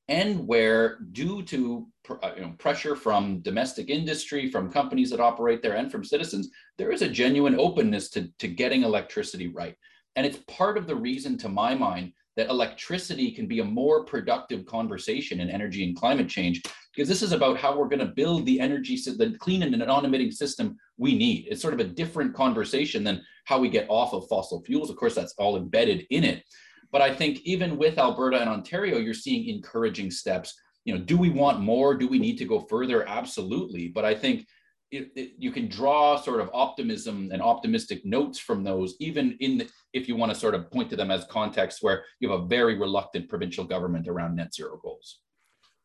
[0.07, 5.61] and where due to uh, you know, pressure from domestic industry, from companies that operate
[5.61, 9.75] there, and from citizens, there is a genuine openness to, to getting electricity right.
[10.15, 14.05] And it's part of the reason, to my mind, that electricity can be a more
[14.05, 16.61] productive conversation in energy and climate change
[16.95, 20.31] because this is about how we're going to build the energy the clean and non-emitting
[20.31, 21.47] system we need.
[21.49, 24.89] It's sort of a different conversation than how we get off of fossil fuels.
[24.89, 26.45] Of course that's all embedded in it.
[26.93, 30.57] But i think even with alberta and ontario you're seeing encouraging steps.
[30.85, 31.93] You know do we want more?
[31.93, 33.05] Do we need to go further?
[33.05, 33.89] Absolutely.
[33.89, 34.47] But i think
[34.91, 39.59] it, it, you can draw sort of optimism and optimistic notes from those, even in
[39.59, 42.41] the, if you want to sort of point to them as context where you have
[42.41, 45.19] a very reluctant provincial government around net zero goals.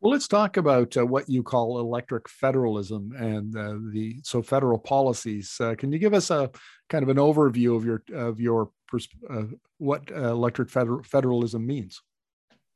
[0.01, 4.79] Well, let's talk about uh, what you call electric federalism and uh, the so federal
[4.79, 5.57] policies.
[5.59, 6.51] Uh, can you give us a
[6.91, 8.71] kind of an overview of your of your
[9.31, 9.45] uh,
[9.79, 12.03] what uh, electric feder- federalism means?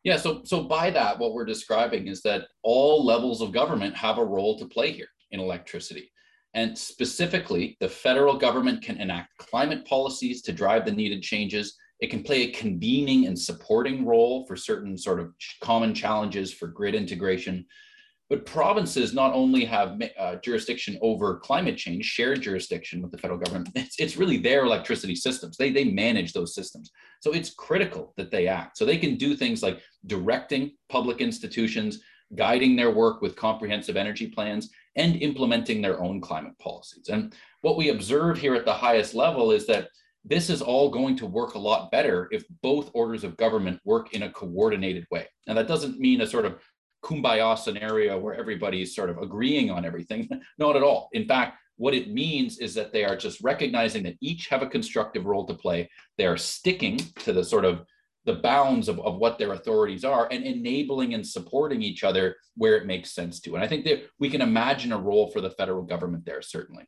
[0.04, 4.16] Yeah, so so by that, what we're describing is that all levels of government have
[4.16, 6.10] a role to play here in electricity.
[6.54, 11.76] And specifically, the federal government can enact climate policies to drive the needed changes.
[12.00, 15.32] It can play a convening and supporting role for certain sort of
[15.62, 17.66] common challenges for grid integration.
[18.30, 23.38] But provinces not only have uh, jurisdiction over climate change, shared jurisdiction with the federal
[23.38, 25.56] government, it's, it's really their electricity systems.
[25.56, 26.90] They, they manage those systems.
[27.20, 28.76] So it's critical that they act.
[28.76, 32.00] So they can do things like directing public institutions,
[32.34, 37.09] guiding their work with comprehensive energy plans, and implementing their own climate policies.
[37.09, 39.88] And what we observe here at the highest level is that
[40.24, 44.14] this is all going to work a lot better if both orders of government work
[44.14, 45.27] in a coordinated way.
[45.46, 46.59] Now, that doesn't mean a sort of
[47.05, 50.29] kumbaya scenario where everybody's sort of agreeing on everything.
[50.59, 51.09] Not at all.
[51.12, 54.66] In fact, what it means is that they are just recognizing that each have a
[54.66, 55.88] constructive role to play.
[56.16, 57.85] They are sticking to the sort of
[58.28, 62.76] the bounds of, of what their authorities are and enabling and supporting each other where
[62.76, 63.54] it makes sense to.
[63.54, 66.84] And I think that we can imagine a role for the federal government there, certainly.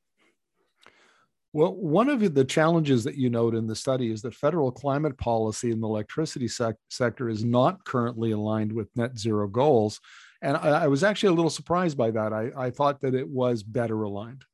[1.55, 5.17] Well, one of the challenges that you note in the study is that federal climate
[5.17, 9.99] policy in the electricity sec- sector is not currently aligned with net zero goals.
[10.43, 12.35] And I, I was actually a little surprised by that.
[12.35, 14.45] I, I thought that it was better aligned.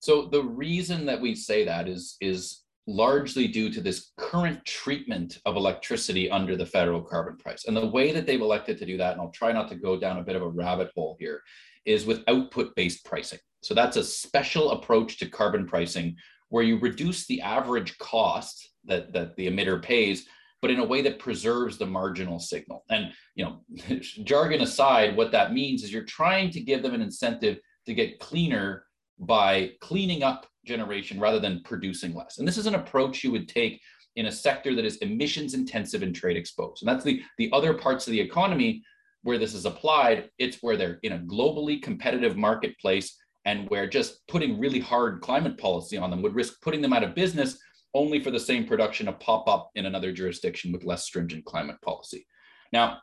[0.00, 5.38] So the reason that we say that is, is largely due to this current treatment
[5.44, 7.64] of electricity under the federal carbon price.
[7.66, 9.98] And the way that they've elected to do that, and I'll try not to go
[9.98, 11.42] down a bit of a rabbit hole here,
[11.84, 13.40] is with output based pricing.
[13.62, 16.16] So that's a special approach to carbon pricing
[16.48, 20.26] where you reduce the average cost that, that the emitter pays,
[20.62, 22.84] but in a way that preserves the marginal signal.
[22.88, 23.60] And you know,
[24.24, 28.20] jargon aside, what that means is you're trying to give them an incentive to get
[28.20, 28.84] cleaner
[29.18, 32.38] by cleaning up generation rather than producing less.
[32.38, 33.80] And this is an approach you would take
[34.16, 36.82] in a sector that is emissions intensive and trade exposed.
[36.82, 38.82] And that's the, the other parts of the economy
[39.22, 40.30] where this is applied.
[40.38, 45.58] It's where they're in a globally competitive marketplace and where just putting really hard climate
[45.58, 47.58] policy on them would risk putting them out of business
[47.94, 51.80] only for the same production to pop up in another jurisdiction with less stringent climate
[51.82, 52.26] policy.
[52.72, 52.98] Now,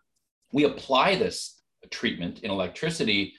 [0.51, 3.33] we apply this treatment in electricity,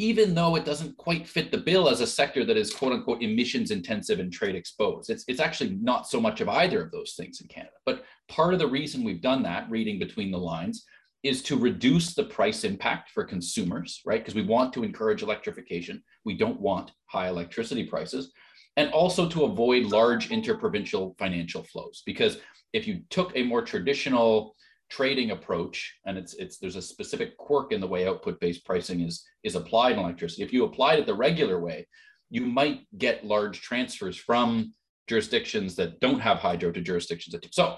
[0.00, 3.22] even though it doesn't quite fit the bill as a sector that is quote unquote
[3.22, 5.10] emissions intensive and trade exposed.
[5.10, 7.74] It's, it's actually not so much of either of those things in Canada.
[7.84, 10.86] But part of the reason we've done that, reading between the lines,
[11.22, 14.22] is to reduce the price impact for consumers, right?
[14.22, 16.02] Because we want to encourage electrification.
[16.24, 18.32] We don't want high electricity prices.
[18.78, 22.02] And also to avoid large interprovincial financial flows.
[22.06, 22.38] Because
[22.72, 24.56] if you took a more traditional
[24.90, 29.24] trading approach, and it's it's there's a specific quirk in the way output-based pricing is
[29.44, 30.42] is applied in electricity.
[30.42, 31.86] If you applied it the regular way,
[32.28, 34.74] you might get large transfers from
[35.08, 37.48] jurisdictions that don't have hydro to jurisdictions that do.
[37.52, 37.76] So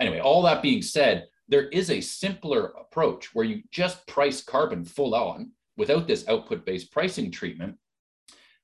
[0.00, 4.84] anyway, all that being said, there is a simpler approach where you just price carbon
[4.84, 7.76] full on without this output based pricing treatment.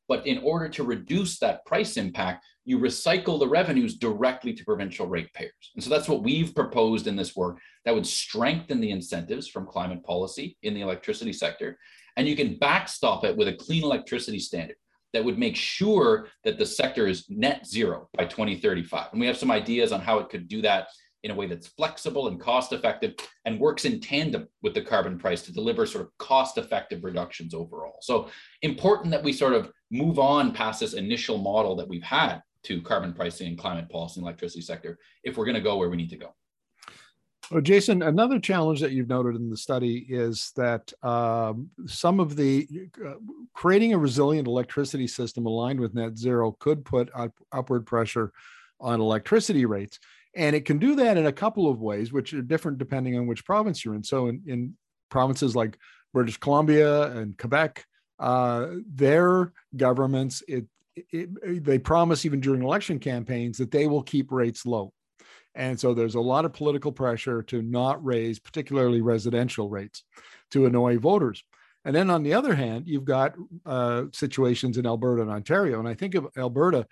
[0.08, 5.06] But in order to reduce that price impact, you recycle the revenues directly to provincial
[5.06, 5.72] ratepayers.
[5.74, 9.66] And so that's what we've proposed in this work that would strengthen the incentives from
[9.66, 11.78] climate policy in the electricity sector.
[12.16, 14.76] And you can backstop it with a clean electricity standard
[15.12, 19.08] that would make sure that the sector is net zero by 2035.
[19.12, 20.88] And we have some ideas on how it could do that
[21.22, 25.18] in a way that's flexible and cost effective and works in tandem with the carbon
[25.18, 27.98] price to deliver sort of cost effective reductions overall.
[28.00, 28.30] So
[28.62, 32.82] important that we sort of move on past this initial model that we've had to
[32.82, 35.90] carbon pricing and climate policy in the electricity sector if we're going to go where
[35.90, 36.34] we need to go.
[37.50, 42.36] Well, Jason, another challenge that you've noted in the study is that um, some of
[42.36, 42.68] the
[43.04, 43.14] uh,
[43.54, 48.32] creating a resilient electricity system aligned with net zero could put up, upward pressure
[48.78, 49.98] on electricity rates.
[50.36, 53.26] And it can do that in a couple of ways, which are different depending on
[53.26, 54.04] which province you're in.
[54.04, 54.76] So in, in
[55.08, 55.76] provinces like
[56.12, 57.84] British Columbia and Quebec,
[58.20, 60.66] uh, their governments, it,
[61.12, 64.92] it, they promise even during election campaigns that they will keep rates low.
[65.54, 70.04] And so there's a lot of political pressure to not raise, particularly residential rates,
[70.52, 71.42] to annoy voters.
[71.84, 73.34] And then on the other hand, you've got
[73.66, 75.78] uh, situations in Alberta and Ontario.
[75.78, 76.86] And I think of Alberta,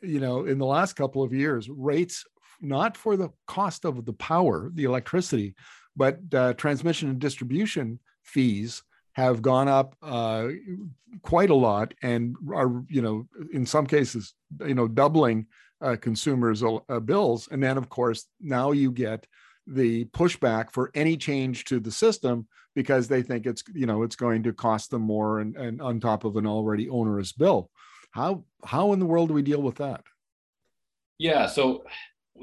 [0.00, 2.24] you know, in the last couple of years, rates
[2.60, 5.54] not for the cost of the power, the electricity,
[5.96, 8.82] but uh, transmission and distribution fees
[9.16, 10.48] have gone up uh,
[11.22, 15.46] quite a lot and are, you know, in some cases, you know, doubling
[15.80, 17.48] uh, consumers' uh, bills.
[17.50, 19.26] And then, of course, now you get
[19.66, 24.16] the pushback for any change to the system because they think it's, you know, it's
[24.16, 27.70] going to cost them more and, and on top of an already onerous bill.
[28.10, 30.04] How how in the world do we deal with that?
[31.16, 31.84] Yeah, so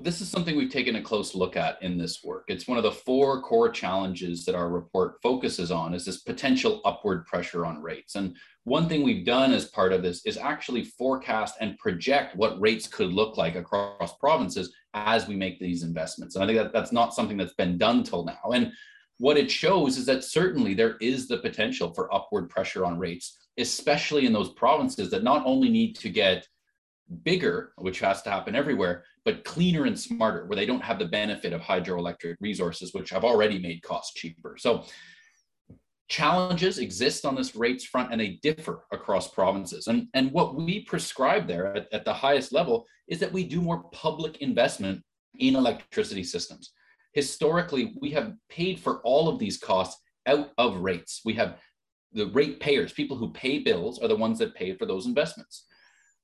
[0.01, 2.45] this is something we've taken a close look at in this work.
[2.47, 6.81] It's one of the four core challenges that our report focuses on is this potential
[6.85, 8.15] upward pressure on rates.
[8.15, 12.59] And one thing we've done as part of this is actually forecast and project what
[12.59, 16.35] rates could look like across provinces as we make these investments.
[16.35, 18.51] And I think that that's not something that's been done till now.
[18.53, 18.71] And
[19.17, 23.37] what it shows is that certainly there is the potential for upward pressure on rates,
[23.57, 26.47] especially in those provinces that not only need to get
[27.23, 31.05] bigger, which has to happen everywhere, but cleaner and smarter, where they don't have the
[31.05, 34.57] benefit of hydroelectric resources, which have already made costs cheaper.
[34.57, 34.83] So
[36.09, 39.87] challenges exist on this rates front and they differ across provinces.
[39.87, 43.61] And, and what we prescribe there at, at the highest level is that we do
[43.61, 45.01] more public investment
[45.39, 46.71] in electricity systems.
[47.13, 51.21] Historically, we have paid for all of these costs out of rates.
[51.23, 51.57] We have
[52.11, 55.65] the rate payers, people who pay bills, are the ones that pay for those investments.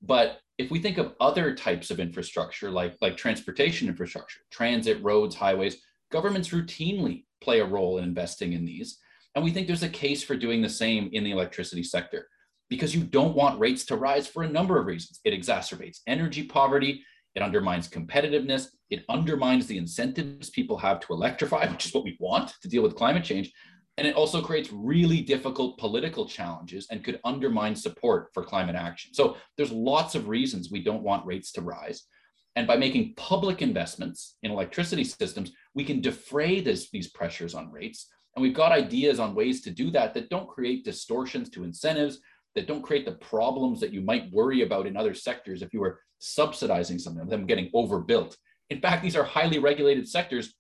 [0.02, 5.36] But if we think of other types of infrastructure, like, like transportation infrastructure, transit, roads,
[5.36, 5.78] highways,
[6.12, 8.98] governments routinely play a role in investing in these.
[9.36, 12.28] And we think there's a case for doing the same in the electricity sector
[12.70, 15.20] because you don't want rates to rise for a number of reasons.
[15.24, 17.04] It exacerbates energy poverty,
[17.36, 22.18] it undermines competitiveness, it undermines the incentives people have to electrify, which is what we
[22.20, 23.52] want to deal with climate change.
[24.00, 29.14] And it also creates really difficult political challenges and could undermine support for climate action.
[29.14, 32.04] So there's lots of reasons we don't want rates to rise.
[32.56, 37.74] And by making public investments in electricity systems, we can defray this, these pressures on
[37.74, 38.08] rates.
[38.36, 42.22] And we've got ideas on ways to do that that don't create distortions to incentives,
[42.56, 45.82] that don't create the problems that you might worry about in other sectors if you
[45.82, 48.38] were subsidizing some of them getting overbuilt.
[48.70, 50.54] In fact, these are highly regulated sectors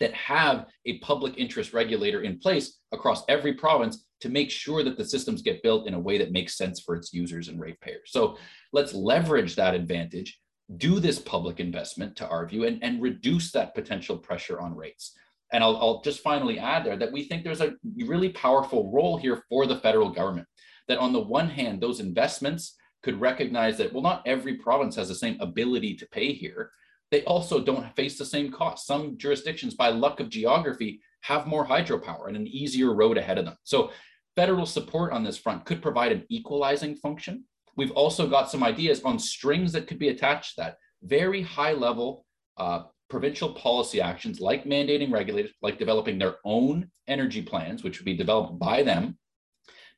[0.00, 4.96] that have a public interest regulator in place across every province to make sure that
[4.96, 8.10] the systems get built in a way that makes sense for its users and ratepayers.
[8.10, 8.38] So
[8.72, 10.40] let's leverage that advantage,
[10.76, 15.12] do this public investment to our view, and, and reduce that potential pressure on rates.
[15.52, 17.74] And I'll, I'll just finally add there that we think there's a
[18.04, 20.48] really powerful role here for the federal government.
[20.88, 25.08] That on the one hand, those investments could recognize that, well, not every province has
[25.08, 26.70] the same ability to pay here
[27.10, 28.86] they also don't face the same costs.
[28.86, 33.44] Some jurisdictions, by luck of geography, have more hydropower and an easier road ahead of
[33.44, 33.56] them.
[33.64, 33.90] So
[34.34, 37.44] federal support on this front could provide an equalizing function.
[37.76, 40.76] We've also got some ideas on strings that could be attached to that.
[41.02, 42.24] Very high level
[42.56, 48.04] uh, provincial policy actions like mandating regulators, like developing their own energy plans, which would
[48.04, 49.18] be developed by them,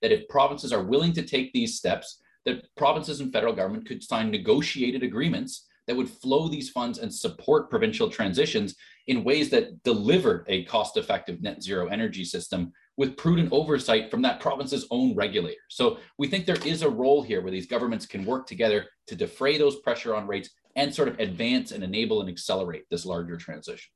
[0.03, 4.03] that if provinces are willing to take these steps, that provinces and federal government could
[4.03, 8.77] sign negotiated agreements that would flow these funds and support provincial transitions
[9.09, 14.21] in ways that delivered a cost effective net zero energy system with prudent oversight from
[14.23, 15.61] that province's own regulator.
[15.71, 19.17] So we think there is a role here where these governments can work together to
[19.17, 23.39] defray those pressure on rates and sort of advance and enable and accelerate this larger
[23.39, 23.91] transition.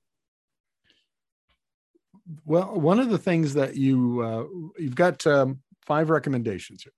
[2.47, 4.45] Well, one of the things that you uh,
[4.79, 6.93] you've got um, five recommendations here.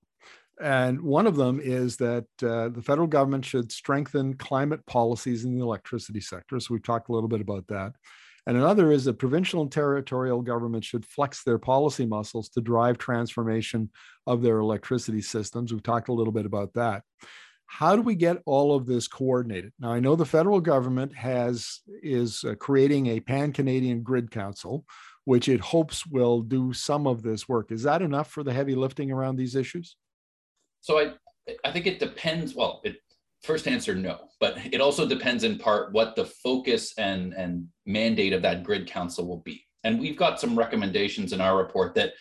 [0.60, 5.54] And one of them is that uh, the federal government should strengthen climate policies in
[5.54, 6.60] the electricity sector.
[6.60, 7.92] So we've talked a little bit about that.
[8.46, 12.98] And another is that provincial and territorial governments should flex their policy muscles to drive
[12.98, 13.90] transformation
[14.26, 15.72] of their electricity systems.
[15.72, 17.02] We've talked a little bit about that.
[17.66, 19.72] How do we get all of this coordinated?
[19.80, 24.84] Now, I know the federal government has is uh, creating a pan-Canadian grid council,
[25.24, 27.72] which it hopes will do some of this work.
[27.72, 29.96] Is that enough for the heavy lifting around these issues?
[30.84, 31.12] So I
[31.64, 32.54] I think it depends.
[32.54, 32.96] Well, it
[33.42, 38.34] first answer no, but it also depends in part what the focus and and mandate
[38.34, 39.64] of that grid council will be.
[39.82, 42.12] And we've got some recommendations in our report that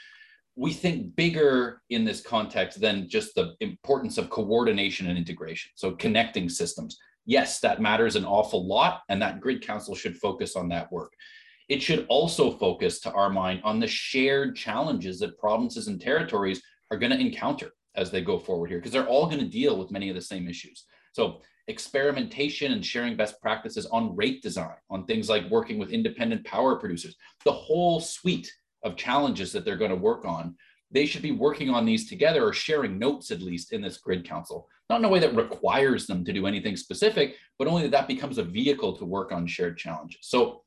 [0.56, 5.72] we think bigger in this context than just the importance of coordination and integration.
[5.76, 6.98] So connecting systems.
[7.26, 11.12] Yes, that matters an awful lot, and that grid council should focus on that work.
[11.68, 16.62] It should also focus, to our mind, on the shared challenges that provinces and territories
[16.92, 19.78] are going to encounter as they go forward here because they're all going to deal
[19.78, 20.86] with many of the same issues.
[21.14, 26.46] So experimentation and sharing best practices on rate design, on things like working with independent
[26.46, 27.16] power producers,
[27.46, 28.52] the whole suite
[28.84, 30.56] of challenges that they're going to work on.
[30.92, 34.28] They should be working on these together or sharing notes at least in this grid
[34.28, 34.68] council.
[34.90, 38.08] Not in a way that requires them to do anything specific, but only that that
[38.08, 40.20] becomes a vehicle to work on shared challenges.
[40.24, 40.64] So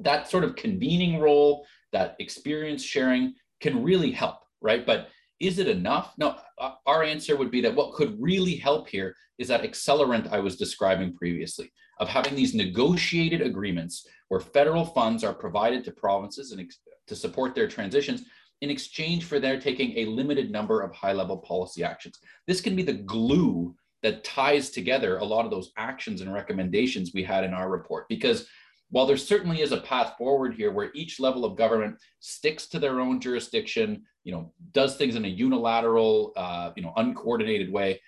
[0.00, 4.86] that sort of convening role, that experience sharing can really help, right?
[4.86, 5.08] But
[5.40, 6.14] is it enough?
[6.18, 10.32] No, uh, our answer would be that what could really help here is that accelerant
[10.32, 11.70] I was describing previously
[12.00, 16.70] of having these negotiated agreements where federal funds are provided to provinces and
[17.06, 18.24] to support their transitions
[18.62, 22.18] in exchange for their taking a limited number of high level policy actions.
[22.46, 27.12] This can be the glue that ties together a lot of those actions and recommendations
[27.12, 28.08] we had in our report.
[28.08, 28.46] Because
[28.90, 32.78] while there certainly is a path forward here where each level of government sticks to
[32.78, 38.00] their own jurisdiction, you know, does things in a unilateral, uh, you know, uncoordinated way,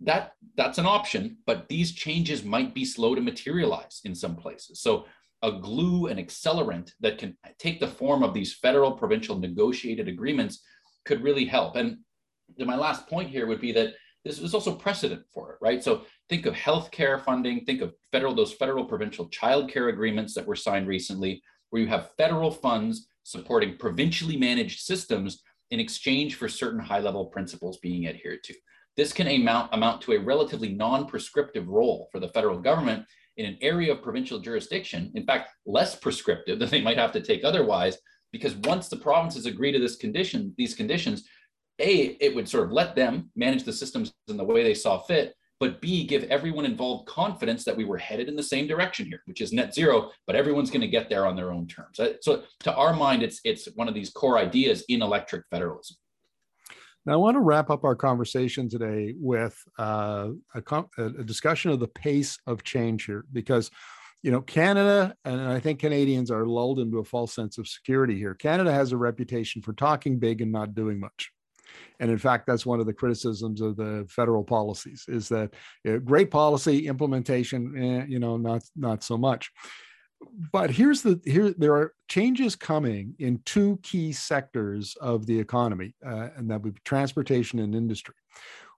[0.00, 1.36] that that's an option.
[1.46, 4.80] But these changes might be slow to materialize in some places.
[4.80, 5.06] So
[5.42, 10.62] a glue, an accelerant that can take the form of these federal provincial negotiated agreements
[11.04, 11.74] could really help.
[11.74, 11.98] And
[12.56, 13.94] my last point here would be that
[14.24, 15.82] this is also precedent for it, right?
[15.82, 20.54] So think of healthcare funding, think of federal, those federal provincial childcare agreements that were
[20.56, 26.80] signed recently, where you have federal funds supporting provincially managed systems in exchange for certain
[26.80, 28.54] high level principles being adhered to.
[28.96, 33.04] This can amount, amount to a relatively non prescriptive role for the federal government
[33.36, 37.20] in an area of provincial jurisdiction, in fact, less prescriptive than they might have to
[37.20, 37.98] take otherwise,
[38.30, 41.24] because once the provinces agree to this condition, these conditions,
[41.80, 44.98] A, it would sort of let them manage the systems in the way they saw
[44.98, 49.06] fit, but B, give everyone involved confidence that we were headed in the same direction
[49.06, 52.00] here, which is net zero, but everyone's going to get there on their own terms.
[52.20, 55.96] So to our mind, it's it's one of these core ideas in electric federalism.
[57.06, 60.62] Now, I want to wrap up our conversation today with uh, a,
[60.96, 63.70] a, discussion of the pace of change here, because,
[64.22, 68.16] you know, Canada, and I think Canadians are lulled into a false sense of security
[68.16, 68.32] here.
[68.32, 71.30] Canada has a reputation for talking big and not doing much.
[72.00, 76.00] And in fact, that's one of the criticisms of the federal policies is that you
[76.00, 79.50] great policy implementation, eh, you know, not not so much.
[80.52, 85.94] But here's the here there are changes coming in two key sectors of the economy
[86.04, 88.14] uh, and that would be transportation and industry.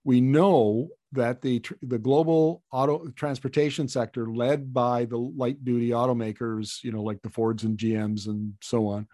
[0.04, 6.82] We know that the the global auto transportation sector led by the light duty automakers
[6.82, 9.06] you know like the fords and gms and so on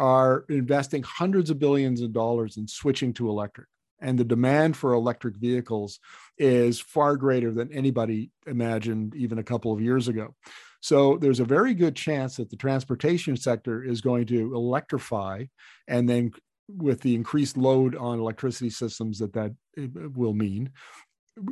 [0.00, 3.68] are investing hundreds of billions of dollars in switching to electric.
[4.00, 6.00] And the demand for electric vehicles
[6.38, 10.34] is far greater than anybody imagined even a couple of years ago.
[10.80, 15.44] So there's a very good chance that the transportation sector is going to electrify
[15.86, 16.30] and then
[16.66, 20.70] with the increased load on electricity systems that that uh, will mean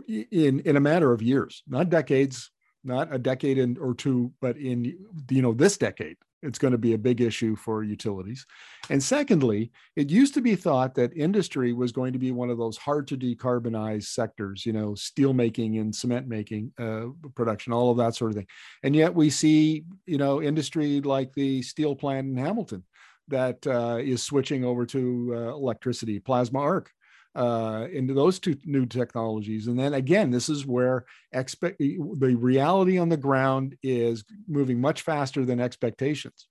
[0.09, 2.53] in in a matter of years not decades
[2.84, 4.84] not a decade in, or two but in
[5.28, 8.47] you know this decade it's going to be a big issue for utilities.
[8.91, 12.59] And secondly, it used to be thought that industry was going to be one of
[12.59, 17.91] those hard to decarbonize sectors, you know, steel making and cement making uh, production, all
[17.91, 18.47] of that sort of thing.
[18.82, 22.84] And yet we see, you know, industry like the steel plant in Hamilton
[23.28, 26.91] that uh, is switching over to uh, electricity, plasma arc
[27.35, 29.66] uh, into those two new technologies.
[29.66, 35.03] And then again, this is where expect the reality on the ground is moving much
[35.03, 36.49] faster than expectations.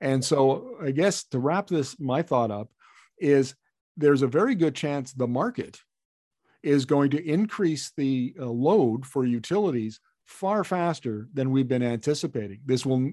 [0.00, 2.70] And so I guess to wrap this, my thought up
[3.18, 3.54] is
[3.96, 5.78] there's a very good chance the market
[6.62, 12.60] is going to increase the uh, load for utilities far faster than we've been anticipating.
[12.64, 13.10] This will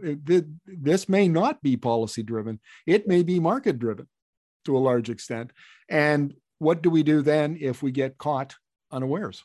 [0.66, 2.60] this may not be policy driven.
[2.86, 4.08] It may be market driven
[4.66, 5.52] to a large extent.
[5.90, 8.56] And what do we do then if we get caught
[8.92, 9.44] unawares?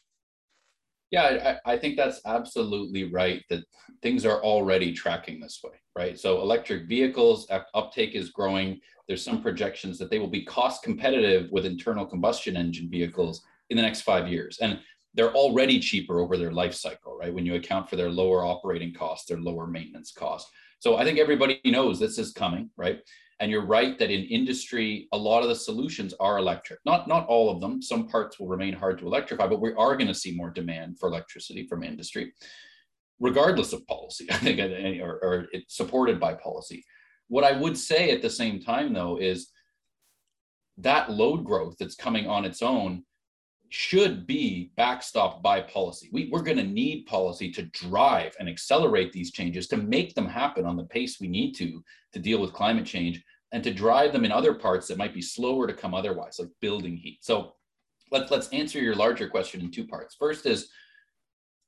[1.11, 3.43] Yeah, I, I, think that's absolutely right.
[3.51, 3.65] That
[4.01, 6.19] things are already tracking this way, right?
[6.19, 8.81] So electric vehicles uptake is growing.
[9.07, 13.77] There's some projections that they will be cost competitive with internal combustion engine vehicles in
[13.77, 14.81] the next five years, and
[15.13, 17.33] they're already cheaper over their life cycle, right?
[17.33, 20.51] When you account for their lower operating costs, their lower maintenance costs.
[20.79, 23.01] So I think everybody knows this is coming, right?
[23.43, 26.79] And you're right that in industry, a lot of the solutions are electric.
[26.87, 27.83] Not not all of them.
[27.83, 31.01] Some parts will remain hard to electrify, but we are going to see more demand
[31.01, 32.33] for electricity from industry,
[33.19, 34.29] regardless of policy.
[34.31, 34.61] I think,
[35.01, 36.85] or, or it's supported by policy.
[37.27, 39.51] What I would say at the same time, though, is
[40.79, 43.03] that load growth that's coming on its own
[43.71, 46.11] should be backstopped by policy.
[46.13, 50.29] We, we're going to need policy to drive and accelerate these changes to make them
[50.29, 51.83] happen on the pace we need to
[52.13, 55.23] to deal with climate change and to drive them in other parts that might be
[55.23, 57.19] slower to come otherwise, like building heat.
[57.23, 57.53] So
[58.11, 60.17] let's let's answer your larger question in two parts.
[60.19, 60.69] First is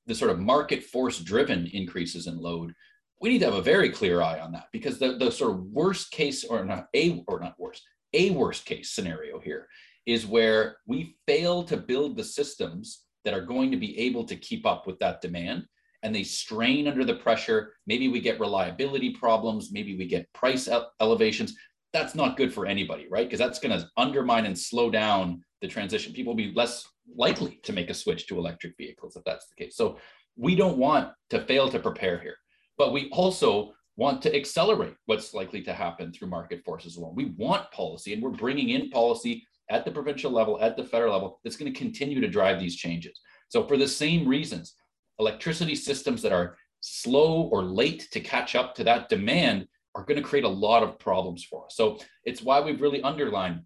[0.06, 2.74] the sort of market force driven increases in load.
[3.20, 5.64] We need to have a very clear eye on that because the, the sort of
[5.64, 7.82] worst case or not a or not worst,
[8.12, 9.68] a worst case scenario here
[10.06, 14.36] is where we fail to build the systems that are going to be able to
[14.36, 15.64] keep up with that demand
[16.02, 17.72] and they strain under the pressure.
[17.86, 20.68] Maybe we get reliability problems, maybe we get price
[21.00, 21.56] elevations
[21.94, 23.26] that's not good for anybody, right?
[23.26, 26.12] Because that's going to undermine and slow down the transition.
[26.12, 26.86] People will be less
[27.16, 29.76] likely to make a switch to electric vehicles if that's the case.
[29.76, 29.98] So
[30.36, 32.36] we don't want to fail to prepare here,
[32.76, 37.14] but we also want to accelerate what's likely to happen through market forces alone.
[37.14, 41.12] We want policy, and we're bringing in policy at the provincial level, at the federal
[41.12, 43.20] level, that's going to continue to drive these changes.
[43.48, 44.74] So, for the same reasons,
[45.20, 50.20] electricity systems that are slow or late to catch up to that demand are going
[50.20, 51.76] to create a lot of problems for us.
[51.76, 53.60] So, it's why we've really underlined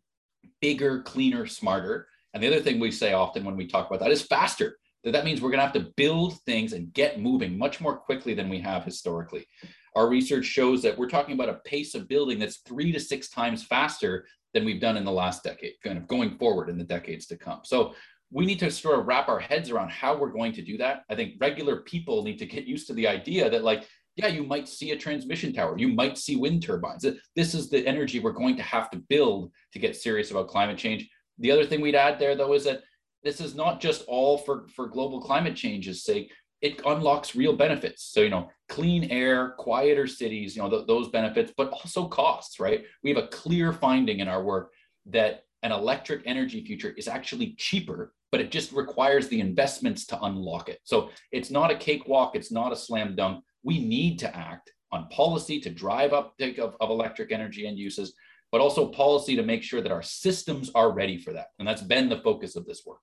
[0.61, 2.09] bigger, cleaner, smarter.
[2.35, 4.77] And the other thing we say often when we talk about that is faster.
[5.05, 7.97] That that means we're going to have to build things and get moving much more
[7.97, 9.47] quickly than we have historically.
[9.95, 13.31] Our research shows that we're talking about a pace of building that's three to six
[13.31, 16.85] times faster than we've done in the last decade, kind of going forward in the
[16.85, 17.61] decades to come.
[17.65, 17.95] So
[18.31, 21.03] we need to sort of wrap our heads around how we're going to do that.
[21.09, 23.89] I think regular people need to get used to the idea that, like,
[24.19, 27.07] yeah, you might see a transmission tower, you might see wind turbines.
[27.37, 30.77] This is the energy we're going to have to build to get serious about climate
[30.77, 31.09] change.
[31.39, 32.83] The other thing we'd add there, though, is that
[33.23, 36.33] this is not just all for, for global climate change's sake.
[36.63, 38.11] It unlocks real benefits.
[38.13, 42.59] So, you know, clean air, quieter cities, you know, th- those benefits, but also costs,
[42.59, 42.85] right?
[43.05, 44.73] We have a clear finding in our work
[45.07, 50.21] that an electric energy future is actually cheaper, but it just requires the investments to
[50.23, 50.81] unlock it.
[50.83, 53.45] So it's not a cakewalk, it's not a slam dunk.
[53.69, 58.15] We need to act on policy to drive uptake of, of electric energy end uses,
[58.51, 61.49] but also policy to make sure that our systems are ready for that.
[61.59, 63.03] And that's been the focus of this work.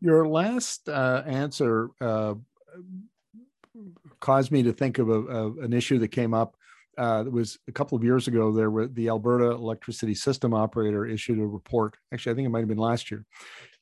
[0.00, 2.34] Your last uh, answer uh,
[4.18, 6.56] caused me to think of, a, an issue that came up.
[6.96, 8.50] Uh, it was a couple of years ago.
[8.50, 11.96] There were the Alberta Electricity System Operator issued a report.
[12.12, 13.24] Actually, I think it might have been last year,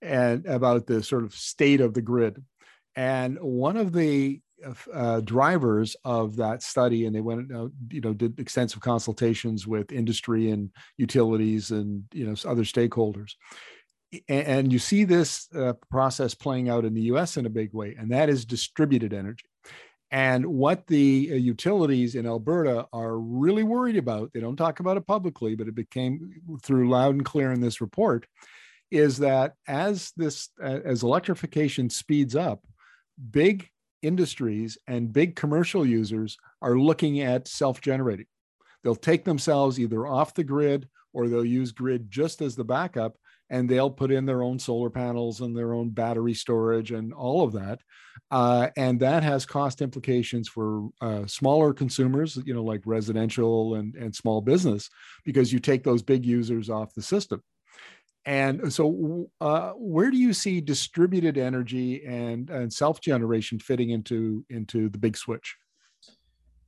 [0.02, 2.44] and about the sort of state of the grid.
[2.94, 4.40] And one of the
[4.92, 9.92] uh, drivers of that study, and they went, uh, you know, did extensive consultations with
[9.92, 13.32] industry and utilities and you know other stakeholders.
[14.28, 17.36] And you see this uh, process playing out in the U.S.
[17.36, 19.46] in a big way, and that is distributed energy.
[20.10, 24.96] And what the uh, utilities in Alberta are really worried about, they don't talk about
[24.96, 26.32] it publicly, but it became
[26.62, 28.26] through loud and clear in this report,
[28.90, 32.64] is that as this as electrification speeds up,
[33.30, 33.68] big
[34.06, 38.26] industries and big commercial users are looking at self-generating.
[38.82, 43.16] They'll take themselves either off the grid or they'll use grid just as the backup
[43.50, 47.44] and they'll put in their own solar panels and their own battery storage and all
[47.44, 47.78] of that.
[48.30, 53.94] Uh, and that has cost implications for uh, smaller consumers, you know, like residential and,
[53.94, 54.88] and small business,
[55.24, 57.40] because you take those big users off the system.
[58.26, 64.44] And so, uh, where do you see distributed energy and, and self generation fitting into
[64.50, 65.56] into the big switch?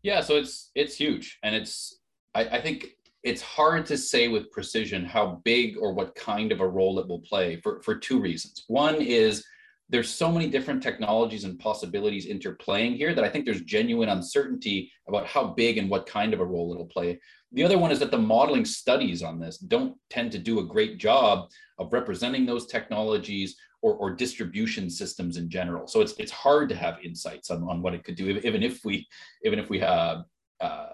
[0.03, 1.99] Yeah, so it's it's huge, and it's
[2.35, 2.87] I, I think
[3.25, 7.09] it's hard to say with precision how big or what kind of a role it
[7.09, 8.65] will play for, for two reasons.
[8.69, 9.45] One is
[9.89, 14.91] there's so many different technologies and possibilities interplaying here that I think there's genuine uncertainty
[15.09, 17.19] about how big and what kind of a role it'll play.
[17.53, 20.67] The other one is that the modeling studies on this don't tend to do a
[20.67, 25.87] great job of representing those technologies or, or distribution systems in general.
[25.87, 28.85] So it's it's hard to have insights on, on what it could do, even if
[28.85, 29.07] we
[29.45, 30.25] even if we have
[30.61, 30.91] uh,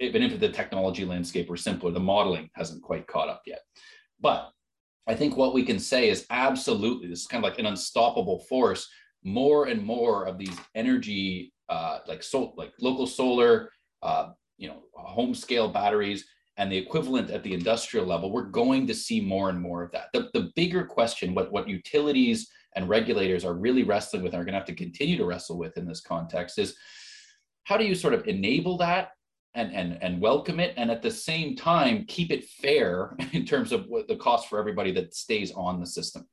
[0.00, 3.60] even if the technology landscape were simpler, the modeling hasn't quite caught up yet.
[4.20, 4.50] But
[5.06, 8.40] I think what we can say is absolutely this is kind of like an unstoppable
[8.40, 8.88] force.
[9.22, 13.70] More and more of these energy, uh, like so, like local solar,
[14.02, 16.26] uh, you know, home scale batteries,
[16.58, 19.90] and the equivalent at the industrial level, we're going to see more and more of
[19.92, 20.08] that.
[20.12, 24.44] The, the bigger question, what what utilities and regulators are really wrestling with, and are
[24.44, 26.76] going to have to continue to wrestle with in this context, is
[27.64, 29.10] how do you sort of enable that
[29.54, 33.72] and and and welcome it and at the same time keep it fair in terms
[33.72, 36.26] of what the cost for everybody that stays on the system.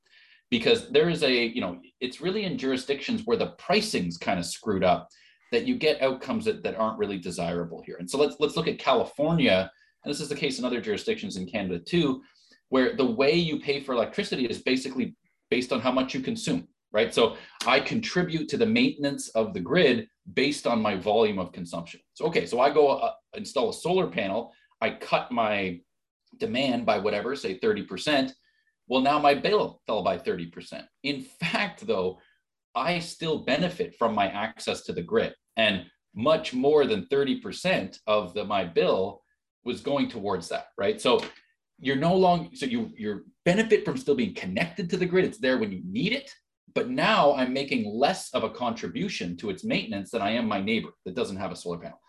[0.50, 4.46] Because there is a you know it's really in jurisdictions where the pricing's kind of
[4.46, 5.08] screwed up
[5.52, 7.98] that you get outcomes that, that aren't really desirable here.
[8.00, 9.72] And so let's let's look at california
[10.04, 12.22] and this is the case in other jurisdictions in canada too
[12.70, 15.14] where the way you pay for electricity is basically
[15.50, 17.14] based on how much you consume right?
[17.14, 22.00] So I contribute to the maintenance of the grid based on my volume of consumption.
[22.14, 25.80] So, okay, so I go uh, install a solar panel, I cut my
[26.38, 28.32] demand by whatever, say 30%.
[28.88, 30.84] Well, now my bill fell by 30%.
[31.04, 32.20] In fact, though,
[32.76, 35.34] I still benefit from my access to the grid.
[35.58, 35.86] And
[36.16, 39.22] much more than 30% of the, my bill
[39.64, 41.00] was going towards that, right?
[41.00, 41.22] So
[41.80, 45.26] you're no longer, so you, you benefit from still being connected to the grid.
[45.26, 46.32] It's there when you need it,
[46.74, 50.62] but now I'm making less of a contribution to its maintenance than I am my
[50.62, 52.00] neighbor that doesn't have a solar panel.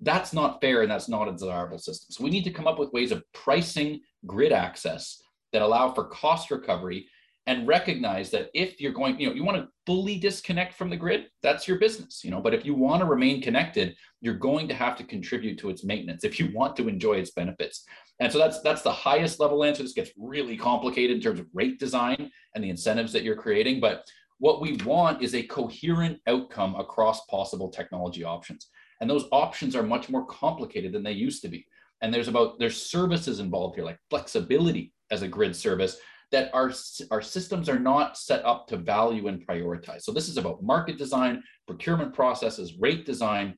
[0.00, 2.08] That's not fair and that's not a desirable system.
[2.10, 6.04] So we need to come up with ways of pricing grid access that allow for
[6.04, 7.08] cost recovery
[7.46, 10.96] and recognize that if you're going, you know, you want to fully disconnect from the
[10.96, 12.40] grid, that's your business, you know.
[12.40, 15.84] But if you want to remain connected, you're going to have to contribute to its
[15.84, 17.84] maintenance if you want to enjoy its benefits.
[18.18, 19.82] And so that's that's the highest level answer.
[19.82, 23.80] This gets really complicated in terms of rate design and the incentives that you're creating.
[23.80, 24.04] But
[24.38, 28.68] what we want is a coherent outcome across possible technology options.
[29.00, 31.66] And those options are much more complicated than they used to be.
[32.02, 35.98] And there's about there's services involved here, like flexibility as a grid service
[36.32, 36.72] that our,
[37.10, 40.02] our systems are not set up to value and prioritize.
[40.02, 43.56] So this is about market design, procurement processes, rate design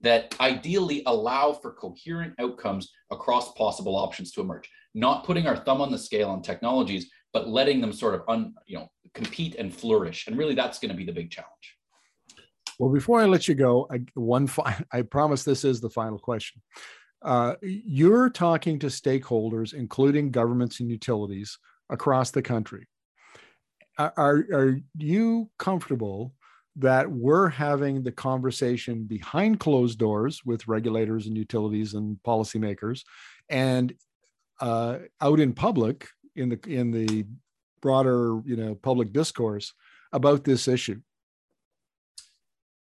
[0.00, 5.80] that ideally allow for coherent outcomes across possible options to emerge, not putting our thumb
[5.80, 9.74] on the scale on technologies, but letting them sort of un, you know, compete and
[9.74, 10.26] flourish.
[10.26, 11.76] And really that's going to be the big challenge.
[12.78, 16.18] Well, before I let you go, I, one fi- I promise this is the final
[16.18, 16.60] question.
[17.22, 21.56] Uh, you're talking to stakeholders, including governments and utilities,
[21.92, 22.88] across the country.
[23.98, 26.34] Are, are you comfortable
[26.76, 33.02] that we're having the conversation behind closed doors with regulators and utilities and policymakers
[33.50, 33.92] and
[34.60, 37.26] uh, out in public in the in the
[37.82, 39.74] broader you know public discourse
[40.12, 40.98] about this issue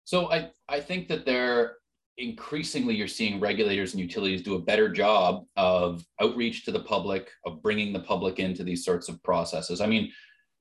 [0.05, 1.77] so i i think that there
[2.19, 7.31] increasingly you're seeing regulators and utilities do a better job of outreach to the public
[7.45, 9.81] of bringing the public into these sorts of processes.
[9.81, 10.12] I mean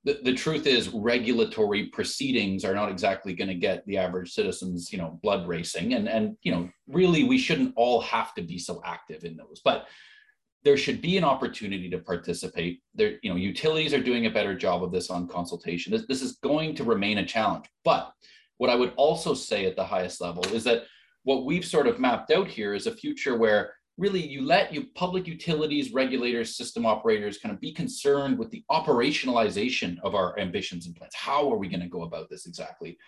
[0.04, 4.92] the, the truth is regulatory proceedings are not exactly going to get the average citizens
[4.92, 8.58] you know blood racing and and you know really we shouldn't all have to be
[8.58, 9.60] so active in those.
[9.64, 9.86] But
[10.64, 12.80] there should be an opportunity to participate.
[12.94, 15.92] There you know utilities are doing a better job of this on consultation.
[15.92, 17.66] This, this is going to remain a challenge.
[17.84, 18.12] But
[18.58, 20.84] what i would also say at the highest level is that
[21.24, 24.86] what we've sort of mapped out here is a future where really you let you
[24.94, 30.86] public utilities regulators system operators kind of be concerned with the operationalization of our ambitions
[30.86, 31.14] and plans.
[31.14, 32.98] How are we going to go about this exactly?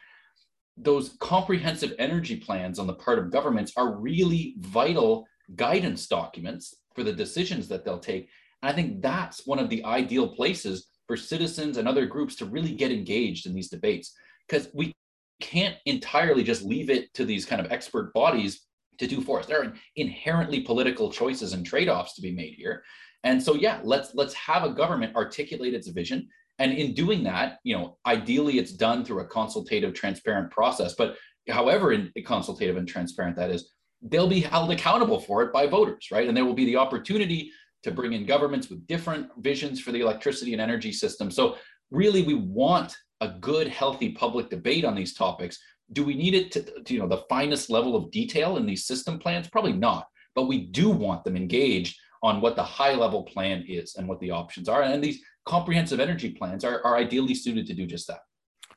[0.76, 7.02] Those comprehensive energy plans on the part of governments are really vital guidance documents for
[7.02, 8.28] the decisions that they'll take.
[8.62, 12.46] And i think that's one of the ideal places for citizens and other groups to
[12.46, 14.12] really get engaged in these debates.
[14.46, 14.94] Because we
[15.41, 18.62] can't entirely just leave it to these kind of expert bodies
[18.99, 19.47] to do for us.
[19.47, 22.82] There are inherently political choices and trade-offs to be made here.
[23.24, 26.28] And so yeah, let's let's have a government articulate its vision.
[26.59, 30.95] And in doing that, you know, ideally it's done through a consultative, transparent process.
[30.95, 31.16] But
[31.49, 36.09] however in, consultative and transparent that is, they'll be held accountable for it by voters,
[36.11, 36.28] right?
[36.28, 37.51] And there will be the opportunity
[37.82, 41.30] to bring in governments with different visions for the electricity and energy system.
[41.30, 41.57] So
[41.91, 45.58] really we want a good, healthy public debate on these topics.
[45.92, 48.86] Do we need it to, to, you know, the finest level of detail in these
[48.86, 49.48] system plans?
[49.48, 50.08] Probably not.
[50.34, 54.20] But we do want them engaged on what the high level plan is and what
[54.20, 54.82] the options are.
[54.82, 58.20] And these comprehensive energy plans are, are ideally suited to do just that.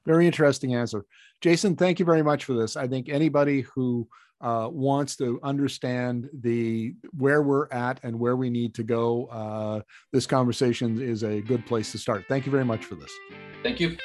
[0.05, 1.05] Very interesting answer.
[1.41, 2.77] Jason, thank you very much for this.
[2.77, 4.07] I think anybody who
[4.41, 9.81] uh, wants to understand the where we're at and where we need to go, uh,
[10.11, 12.25] this conversation is a good place to start.
[12.27, 13.11] Thank you very much for this.
[13.63, 13.97] Thank you.